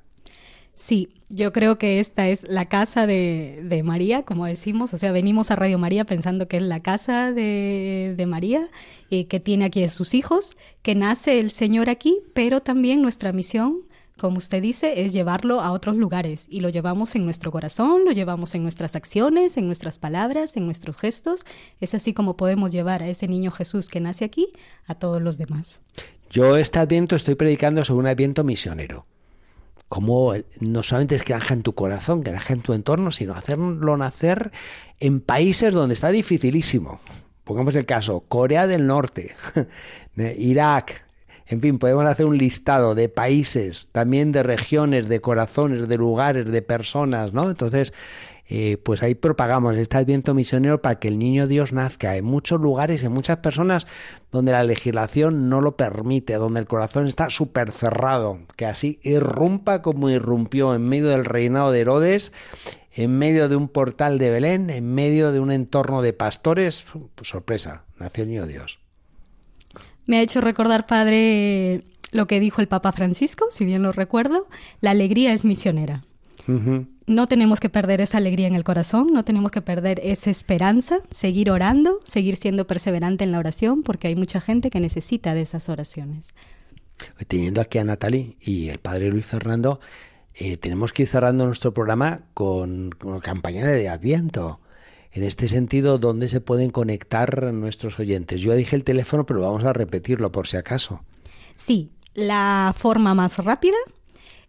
Sí, 0.81 1.11
yo 1.29 1.53
creo 1.53 1.77
que 1.77 2.01
esta 2.01 2.29
es 2.29 2.49
la 2.49 2.65
casa 2.65 3.07
de, 3.07 3.61
de 3.63 3.83
María, 3.83 4.23
como 4.23 4.47
decimos. 4.47 4.95
O 4.95 4.97
sea, 4.97 5.13
venimos 5.13 5.51
a 5.51 5.57
Radio 5.57 5.77
María 5.77 6.07
pensando 6.07 6.49
que 6.49 6.57
es 6.57 6.63
la 6.63 6.81
casa 6.81 7.33
de, 7.33 8.15
de 8.17 8.27
María, 8.27 8.67
y 9.11 9.25
que 9.25 9.41
tiene 9.41 9.67
aquí 9.67 9.85
a 9.85 9.91
sus 9.91 10.15
hijos, 10.15 10.57
que 10.81 10.95
nace 10.95 11.39
el 11.39 11.51
Señor 11.51 11.91
aquí, 11.91 12.17
pero 12.33 12.63
también 12.63 13.03
nuestra 13.03 13.31
misión, 13.31 13.83
como 14.19 14.39
usted 14.39 14.63
dice, 14.63 15.05
es 15.05 15.13
llevarlo 15.13 15.61
a 15.61 15.73
otros 15.73 15.97
lugares. 15.97 16.47
Y 16.49 16.61
lo 16.61 16.71
llevamos 16.71 17.15
en 17.15 17.27
nuestro 17.27 17.53
corazón, 17.53 18.07
lo 18.07 18.13
llevamos 18.13 18.55
en 18.55 18.63
nuestras 18.63 18.97
acciones, 18.97 19.59
en 19.59 19.67
nuestras 19.67 19.99
palabras, 19.99 20.57
en 20.57 20.65
nuestros 20.65 20.97
gestos. 20.97 21.45
Es 21.83 21.95
así 21.95 22.15
como 22.15 22.39
podemos 22.39 22.73
llevar 22.73 23.03
a 23.03 23.09
ese 23.09 23.29
niño 23.29 23.51
Jesús 23.51 23.91
que 23.91 24.01
nace 24.01 24.25
aquí 24.25 24.47
a 24.87 24.95
todos 24.95 25.21
los 25.21 25.37
demás. 25.37 25.83
Yo 26.31 26.57
este 26.57 26.79
adviento 26.79 27.17
estoy 27.17 27.35
predicando 27.35 27.85
sobre 27.85 28.01
un 28.01 28.07
adviento 28.07 28.45
misionero. 28.45 29.05
Como 29.91 30.33
el- 30.35 30.47
no 30.61 30.83
solamente 30.83 31.17
es 31.17 31.25
que 31.25 31.35
naja 31.35 31.53
en 31.53 31.63
tu 31.63 31.75
corazón, 31.75 32.23
que 32.23 32.31
naja 32.31 32.55
en 32.55 32.63
tu 32.63 32.73
entorno, 32.73 33.11
sino 33.11 33.35
hacerlo 33.35 33.97
nacer 33.99 34.53
en 35.01 35.21
países 35.21 35.75
donde 35.75 35.95
está 35.95 36.11
dificilísimo. 36.11 37.01
Pongamos 37.45 37.75
el 37.75 37.85
caso, 37.85 38.21
Corea 38.29 38.67
del 38.69 38.87
Norte, 38.87 39.35
Irak, 40.39 41.05
en 41.47 41.61
fin, 41.61 41.79
podemos 41.81 42.05
hacer 42.07 42.27
un 42.27 42.39
listado 42.39 42.95
de 42.95 43.09
países, 43.09 43.89
también 43.91 44.31
de 44.31 44.45
regiones, 44.45 45.09
de 45.09 45.21
corazones, 45.21 45.89
de 45.89 45.97
lugares, 45.97 46.47
de 46.47 46.63
personas, 46.63 47.33
¿no? 47.33 47.51
Entonces, 47.51 47.93
eh, 48.53 48.79
pues 48.83 49.05
ahí 49.05 49.15
propagamos 49.15 49.77
este 49.77 49.97
adviento 49.97 50.35
misionero 50.35 50.83
para 50.83 50.99
que 50.99 51.07
el 51.07 51.21
niño 51.21 51.47
Dios 51.47 51.73
nazca 51.73 52.17
en 52.17 52.25
muchos 52.25 52.61
lugares, 52.61 53.05
en 53.05 53.13
muchas 53.13 53.37
personas 53.39 53.87
donde 54.33 54.51
la 54.51 54.65
legislación 54.65 55.49
no 55.49 55.61
lo 55.61 55.77
permite, 55.77 56.35
donde 56.35 56.59
el 56.59 56.67
corazón 56.67 57.07
está 57.07 57.31
súper 57.31 57.71
cerrado, 57.71 58.41
que 58.57 58.67
así 58.67 58.99
irrumpa 59.05 59.83
como 59.83 60.11
irrumpió 60.11 60.75
en 60.75 60.83
medio 60.83 61.11
del 61.11 61.25
reinado 61.25 61.71
de 61.71 61.79
Herodes, 61.79 62.33
en 62.93 63.17
medio 63.17 63.49
de 63.49 63.55
un 63.55 63.69
portal 63.69 64.19
de 64.19 64.31
Belén, 64.31 64.69
en 64.69 64.95
medio 64.95 65.31
de 65.31 65.39
un 65.39 65.53
entorno 65.53 66.03
de 66.03 66.13
pastores. 66.13 66.85
Pues 67.15 67.29
sorpresa, 67.29 67.85
nació 68.01 68.25
el 68.25 68.31
niño 68.31 68.47
Dios. 68.47 68.81
Me 70.07 70.17
ha 70.17 70.23
hecho 70.23 70.41
recordar, 70.41 70.89
padre, 70.89 71.85
lo 72.11 72.27
que 72.27 72.41
dijo 72.41 72.61
el 72.61 72.67
Papa 72.67 72.91
Francisco, 72.91 73.47
si 73.53 73.65
bien 73.65 73.83
lo 73.83 73.93
recuerdo, 73.93 74.49
la 74.81 74.91
alegría 74.91 75.33
es 75.35 75.45
misionera. 75.45 76.03
No 77.11 77.27
tenemos 77.27 77.59
que 77.59 77.69
perder 77.69 78.01
esa 78.01 78.19
alegría 78.19 78.47
en 78.47 78.55
el 78.55 78.63
corazón, 78.63 79.09
no 79.13 79.25
tenemos 79.25 79.51
que 79.51 79.61
perder 79.61 79.99
esa 80.05 80.31
esperanza, 80.31 81.01
seguir 81.11 81.51
orando, 81.51 81.99
seguir 82.05 82.37
siendo 82.37 82.69
perseverante 82.69 83.25
en 83.25 83.33
la 83.33 83.41
oración, 83.41 83.83
porque 83.83 84.07
hay 84.07 84.15
mucha 84.15 84.41
gente 84.41 84.71
que 84.71 84.79
necesita 84.79 85.35
de 85.35 85.41
esas 85.41 85.69
oraciones. 85.69 86.29
Teniendo 87.27 87.61
aquí 87.61 87.79
a 87.79 87.85
Natalie 87.85 88.37
y 88.41 88.69
el 88.69 88.79
padre 88.79 89.09
Luis 89.09 89.27
Fernando, 89.27 89.81
eh, 90.37 90.57
tenemos 90.57 90.93
que 90.93 91.03
ir 91.03 91.09
cerrando 91.09 91.47
nuestro 91.47 91.75
programa 91.75 92.21
con, 92.33 92.93
con 92.93 93.19
campaña 93.19 93.67
de 93.67 93.89
Adviento. 93.89 94.61
En 95.11 95.25
este 95.25 95.49
sentido, 95.49 95.99
¿dónde 95.99 96.29
se 96.29 96.41
pueden 96.41 96.71
conectar 96.71 97.53
nuestros 97.53 97.99
oyentes? 97.99 98.41
Yo 98.41 98.53
ya 98.53 98.57
dije 98.57 98.77
el 98.77 98.85
teléfono, 98.85 99.27
pero 99.27 99.41
vamos 99.41 99.65
a 99.65 99.73
repetirlo 99.73 100.31
por 100.31 100.47
si 100.47 100.59
acaso. 100.59 101.01
Sí, 101.57 101.91
la 102.15 102.73
forma 102.79 103.15
más 103.15 103.39
rápida 103.39 103.79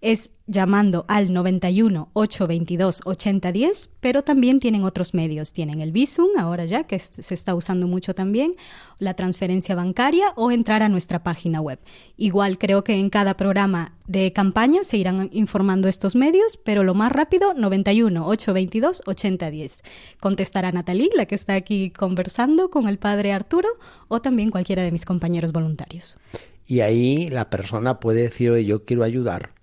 es 0.02 0.32
llamando 0.48 1.06
al 1.08 1.32
91 1.32 2.10
822 2.14 3.02
8010, 3.06 3.90
pero 4.00 4.24
también 4.24 4.60
tienen 4.60 4.84
otros 4.84 5.14
medios. 5.14 5.54
Tienen 5.54 5.80
el 5.80 5.92
Visum, 5.92 6.28
ahora 6.38 6.66
ya, 6.66 6.84
que 6.84 7.00
se 7.00 7.34
está 7.34 7.56
usando 7.56 7.88
mucho 7.88 8.14
también, 8.14 8.56
la 9.00 9.14
transferencia 9.14 9.76
bancaria 9.76 10.34
o 10.36 10.52
entrar 10.52 10.84
a 10.84 10.90
nuestra 10.90 11.24
página 11.24 11.62
web. 11.62 11.80
Igual 12.18 12.58
creo 12.58 12.84
que 12.84 12.96
en 12.96 13.10
cada 13.10 13.38
programa 13.38 13.94
de 14.08 14.34
campaña 14.34 14.84
se 14.84 14.98
irán 14.98 15.30
informando 15.32 15.88
estos 15.88 16.16
medios, 16.16 16.58
pero 16.58 16.84
lo 16.84 16.96
más 16.96 17.12
rápido, 17.12 17.54
91 17.54 18.28
822 18.28 19.04
8010. 19.06 19.84
Contestará 20.20 20.72
Natalie, 20.72 21.10
la 21.16 21.28
que 21.28 21.36
está 21.36 21.54
aquí 21.54 21.92
conversando 21.92 22.70
con 22.70 22.88
el 22.88 22.98
padre 22.98 23.32
Arturo, 23.32 23.70
o 24.08 24.22
también 24.22 24.50
cualquiera 24.50 24.84
de 24.84 24.92
mis 24.92 25.06
compañeros 25.06 25.54
voluntarios. 25.54 26.18
Y 26.66 26.82
ahí 26.82 27.30
la 27.30 27.50
persona 27.50 28.00
puede 28.00 28.24
decir, 28.24 28.54
yo 28.58 28.86
quiero 28.86 29.04
ayudar. 29.04 29.61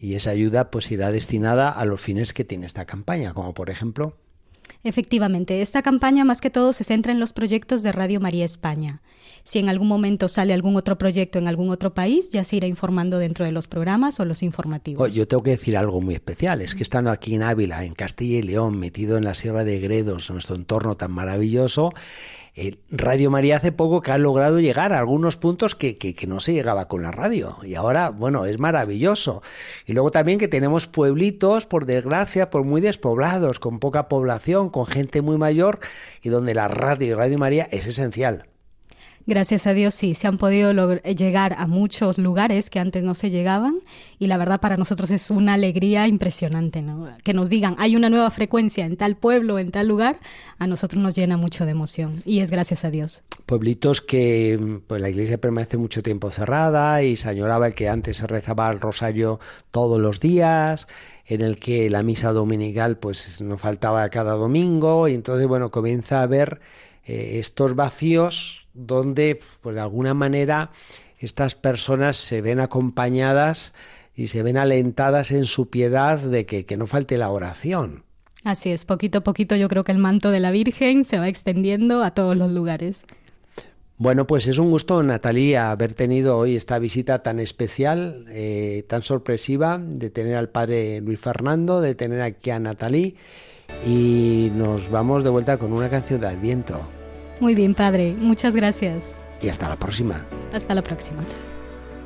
Y 0.00 0.14
esa 0.14 0.30
ayuda 0.30 0.70
pues 0.70 0.90
irá 0.90 1.12
destinada 1.12 1.70
a 1.70 1.84
los 1.84 2.00
fines 2.00 2.32
que 2.32 2.44
tiene 2.44 2.64
esta 2.64 2.86
campaña, 2.86 3.34
como 3.34 3.52
por 3.54 3.68
ejemplo... 3.70 4.16
Efectivamente, 4.82 5.60
esta 5.60 5.82
campaña 5.82 6.24
más 6.24 6.40
que 6.40 6.48
todo 6.48 6.72
se 6.72 6.84
centra 6.84 7.12
en 7.12 7.20
los 7.20 7.34
proyectos 7.34 7.82
de 7.82 7.92
Radio 7.92 8.18
María 8.18 8.46
España. 8.46 9.02
Si 9.42 9.58
en 9.58 9.68
algún 9.68 9.88
momento 9.88 10.28
sale 10.28 10.54
algún 10.54 10.76
otro 10.76 10.96
proyecto 10.96 11.38
en 11.38 11.48
algún 11.48 11.68
otro 11.68 11.92
país, 11.92 12.30
ya 12.30 12.44
se 12.44 12.56
irá 12.56 12.66
informando 12.66 13.18
dentro 13.18 13.44
de 13.44 13.52
los 13.52 13.68
programas 13.68 14.20
o 14.20 14.24
los 14.24 14.42
informativos. 14.42 15.06
Oh, 15.06 15.12
yo 15.12 15.28
tengo 15.28 15.42
que 15.42 15.50
decir 15.50 15.76
algo 15.76 16.00
muy 16.00 16.14
especial, 16.14 16.62
es 16.62 16.74
que 16.74 16.82
estando 16.82 17.10
aquí 17.10 17.34
en 17.34 17.42
Ávila, 17.42 17.84
en 17.84 17.94
Castilla 17.94 18.38
y 18.38 18.42
León, 18.42 18.78
metido 18.78 19.18
en 19.18 19.24
la 19.24 19.34
Sierra 19.34 19.64
de 19.64 19.80
Gredos, 19.80 20.30
en 20.30 20.34
nuestro 20.34 20.56
entorno 20.56 20.96
tan 20.96 21.10
maravilloso, 21.12 21.92
eh, 22.54 22.76
Radio 22.90 23.30
María 23.30 23.56
hace 23.56 23.72
poco 23.72 24.02
que 24.02 24.12
ha 24.12 24.18
logrado 24.18 24.60
llegar 24.60 24.92
a 24.92 24.98
algunos 24.98 25.36
puntos 25.36 25.74
que, 25.74 25.98
que, 25.98 26.14
que 26.14 26.26
no 26.26 26.40
se 26.40 26.52
llegaba 26.52 26.88
con 26.88 27.02
la 27.02 27.10
radio. 27.10 27.56
Y 27.62 27.74
ahora, 27.74 28.10
bueno, 28.10 28.44
es 28.44 28.58
maravilloso. 28.58 29.42
Y 29.86 29.92
luego 29.92 30.10
también 30.10 30.38
que 30.38 30.48
tenemos 30.48 30.86
pueblitos, 30.86 31.66
por 31.66 31.86
desgracia, 31.86 32.50
por 32.50 32.64
muy 32.64 32.80
despoblados, 32.80 33.60
con 33.60 33.78
poca 33.78 34.08
población, 34.08 34.70
con 34.70 34.86
gente 34.86 35.22
muy 35.22 35.38
mayor, 35.38 35.78
y 36.22 36.28
donde 36.28 36.54
la 36.54 36.68
radio 36.68 37.06
y 37.06 37.14
Radio 37.14 37.38
María 37.38 37.68
es 37.70 37.86
esencial. 37.86 38.49
Gracias 39.30 39.68
a 39.68 39.74
Dios 39.74 39.94
sí, 39.94 40.16
se 40.16 40.26
han 40.26 40.38
podido 40.38 40.72
logr- 40.72 41.02
llegar 41.14 41.54
a 41.56 41.68
muchos 41.68 42.18
lugares 42.18 42.68
que 42.68 42.80
antes 42.80 43.04
no 43.04 43.14
se 43.14 43.30
llegaban 43.30 43.76
y 44.18 44.26
la 44.26 44.36
verdad 44.36 44.60
para 44.60 44.76
nosotros 44.76 45.12
es 45.12 45.30
una 45.30 45.54
alegría 45.54 46.08
impresionante, 46.08 46.82
¿no? 46.82 47.08
Que 47.22 47.32
nos 47.32 47.48
digan, 47.48 47.76
hay 47.78 47.94
una 47.94 48.10
nueva 48.10 48.32
frecuencia 48.32 48.84
en 48.84 48.96
tal 48.96 49.14
pueblo, 49.16 49.60
en 49.60 49.70
tal 49.70 49.86
lugar, 49.86 50.16
a 50.58 50.66
nosotros 50.66 51.00
nos 51.00 51.14
llena 51.14 51.36
mucho 51.36 51.64
de 51.64 51.70
emoción 51.70 52.22
y 52.26 52.40
es 52.40 52.50
gracias 52.50 52.84
a 52.84 52.90
Dios. 52.90 53.22
pueblitos 53.46 54.00
que 54.00 54.80
pues 54.88 55.00
la 55.00 55.08
iglesia 55.10 55.38
permanece 55.38 55.76
mucho 55.76 56.02
tiempo 56.02 56.32
cerrada 56.32 57.04
y 57.04 57.14
se 57.14 57.28
añoraba 57.28 57.68
el 57.68 57.74
que 57.74 57.88
antes 57.88 58.16
se 58.16 58.26
rezaba 58.26 58.68
el 58.68 58.80
rosario 58.80 59.38
todos 59.70 60.00
los 60.00 60.18
días, 60.18 60.88
en 61.26 61.40
el 61.42 61.60
que 61.60 61.88
la 61.88 62.02
misa 62.02 62.32
dominical 62.32 62.96
pues 62.98 63.40
no 63.40 63.58
faltaba 63.58 64.08
cada 64.08 64.32
domingo 64.32 65.06
y 65.06 65.14
entonces 65.14 65.46
bueno 65.46 65.70
comienza 65.70 66.18
a 66.18 66.22
haber 66.24 66.60
eh, 67.04 67.38
estos 67.38 67.76
vacíos 67.76 68.59
donde 68.86 69.40
pues 69.60 69.74
de 69.74 69.80
alguna 69.80 70.14
manera 70.14 70.70
estas 71.18 71.54
personas 71.54 72.16
se 72.16 72.40
ven 72.40 72.60
acompañadas 72.60 73.72
y 74.14 74.28
se 74.28 74.42
ven 74.42 74.56
alentadas 74.56 75.30
en 75.30 75.46
su 75.46 75.70
piedad 75.70 76.18
de 76.18 76.46
que, 76.46 76.66
que 76.66 76.76
no 76.76 76.86
falte 76.86 77.16
la 77.18 77.30
oración. 77.30 78.04
Así 78.44 78.70
es, 78.70 78.84
poquito 78.84 79.18
a 79.18 79.20
poquito 79.22 79.54
yo 79.56 79.68
creo 79.68 79.84
que 79.84 79.92
el 79.92 79.98
manto 79.98 80.30
de 80.30 80.40
la 80.40 80.50
Virgen 80.50 81.04
se 81.04 81.18
va 81.18 81.28
extendiendo 81.28 82.02
a 82.02 82.12
todos 82.12 82.36
los 82.36 82.50
lugares. 82.50 83.04
Bueno, 83.98 84.26
pues 84.26 84.46
es 84.46 84.56
un 84.56 84.70
gusto, 84.70 85.02
Natalia, 85.02 85.70
haber 85.70 85.92
tenido 85.92 86.38
hoy 86.38 86.56
esta 86.56 86.78
visita 86.78 87.22
tan 87.22 87.38
especial, 87.38 88.24
eh, 88.30 88.86
tan 88.88 89.02
sorpresiva, 89.02 89.78
de 89.78 90.08
tener 90.08 90.36
al 90.36 90.48
padre 90.48 91.02
Luis 91.02 91.20
Fernando, 91.20 91.82
de 91.82 91.94
tener 91.94 92.22
aquí 92.22 92.48
a 92.48 92.58
Natalie 92.58 93.16
y 93.86 94.50
nos 94.54 94.90
vamos 94.90 95.22
de 95.22 95.28
vuelta 95.28 95.58
con 95.58 95.74
una 95.74 95.90
canción 95.90 96.20
de 96.20 96.28
Adviento. 96.28 96.99
Muy 97.40 97.54
bien, 97.54 97.74
padre, 97.74 98.14
muchas 98.18 98.54
gracias. 98.54 99.16
Y 99.40 99.48
hasta 99.48 99.68
la 99.68 99.76
próxima. 99.76 100.26
Hasta 100.52 100.74
la 100.74 100.82
próxima. 100.82 101.22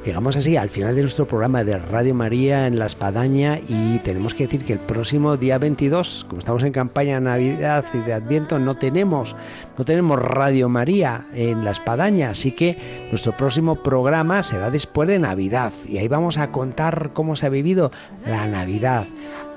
Llegamos 0.04 0.36
así 0.36 0.58
al 0.58 0.68
final 0.68 0.94
de 0.94 1.00
nuestro 1.00 1.26
programa 1.26 1.64
de 1.64 1.78
Radio 1.78 2.14
María 2.14 2.66
en 2.66 2.78
La 2.78 2.84
Espadaña 2.84 3.58
y 3.66 3.98
tenemos 4.00 4.34
que 4.34 4.44
decir 4.44 4.62
que 4.62 4.74
el 4.74 4.78
próximo 4.78 5.38
día 5.38 5.56
22, 5.56 6.26
como 6.28 6.40
estamos 6.40 6.62
en 6.62 6.72
campaña 6.72 7.14
de 7.14 7.22
Navidad 7.22 7.86
y 7.94 7.98
de 7.98 8.12
Adviento, 8.12 8.58
no 8.58 8.76
tenemos, 8.76 9.34
no 9.78 9.84
tenemos 9.86 10.20
Radio 10.20 10.68
María 10.68 11.26
en 11.32 11.64
La 11.64 11.70
Espadaña, 11.70 12.28
así 12.28 12.52
que 12.52 13.06
nuestro 13.10 13.34
próximo 13.34 13.76
programa 13.76 14.42
será 14.42 14.70
después 14.70 15.08
de 15.08 15.18
Navidad 15.18 15.72
y 15.88 15.96
ahí 15.96 16.06
vamos 16.06 16.36
a 16.36 16.52
contar 16.52 17.12
cómo 17.14 17.34
se 17.34 17.46
ha 17.46 17.48
vivido 17.48 17.90
la 18.26 18.46
Navidad 18.46 19.06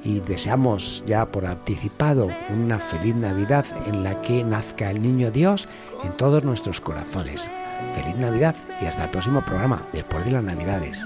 y 0.07 0.21
deseamos 0.21 1.03
ya 1.05 1.25
por 1.25 1.45
anticipado 1.45 2.29
una 2.49 2.79
feliz 2.79 3.13
Navidad 3.13 3.65
en 3.87 4.05
la 4.05 4.21
que 4.21 4.41
nazca 4.41 4.89
el 4.89 5.01
niño 5.01 5.31
Dios 5.31 5.67
en 6.01 6.15
todos 6.15 6.45
nuestros 6.45 6.79
corazones. 6.79 7.51
Feliz 7.93 8.15
Navidad 8.15 8.55
y 8.81 8.85
hasta 8.85 9.03
el 9.03 9.09
próximo 9.09 9.43
programa, 9.43 9.85
después 9.91 10.23
de 10.23 10.31
las 10.31 10.43
Navidades. 10.43 11.05